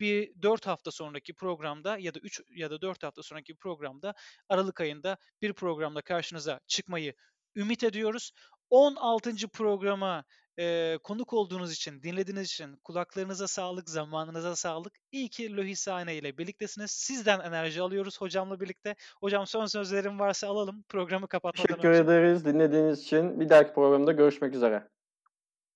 bir 0.01 0.43
4 0.43 0.67
hafta 0.67 0.91
sonraki 0.91 1.35
programda 1.35 1.99
ya 1.99 2.15
da 2.15 2.19
3 2.19 2.41
ya 2.51 2.71
da 2.71 2.81
4 2.81 3.03
hafta 3.03 3.23
sonraki 3.23 3.57
programda 3.57 4.15
aralık 4.49 4.81
ayında 4.81 5.17
bir 5.43 5.53
programla 5.53 6.03
karşınıza 6.03 6.61
çıkmayı 6.67 7.15
ümit 7.57 7.85
ediyoruz. 7.85 8.33
16'ncı 8.71 9.49
programa, 9.49 10.25
eee, 10.59 10.99
konuk 11.03 11.33
olduğunuz 11.33 11.73
için, 11.73 12.03
dinlediğiniz 12.03 12.47
için 12.51 12.77
kulaklarınıza 12.85 13.49
sağlık, 13.49 13.89
zamanınıza 13.91 14.57
sağlık. 14.57 14.93
İyi 15.13 15.29
ki 15.29 15.57
Lohisane 15.57 16.17
ile 16.17 16.39
birliktesiniz. 16.39 16.91
Sizden 16.91 17.41
enerji 17.41 17.83
alıyoruz 17.83 18.21
hocamla 18.21 18.61
birlikte. 18.61 18.95
Hocam 19.21 19.47
son 19.47 19.67
sözlerin 19.67 20.19
varsa 20.19 20.49
alalım 20.49 20.85
programı 20.89 21.29
kapatmadan 21.29 21.67
Teşekkür 21.67 21.89
önce. 21.89 22.01
ederiz 22.01 22.45
dinlediğiniz 22.45 23.03
için. 23.03 23.41
Bir 23.41 23.49
dahaki 23.49 23.75
programda 23.75 24.13
görüşmek 24.13 24.55
üzere. 24.55 24.89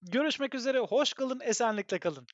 Görüşmek 0.02 0.54
üzere, 0.54 0.78
hoş 0.78 1.12
kalın, 1.12 1.40
esenlikle 1.44 1.98
kalın. 1.98 2.26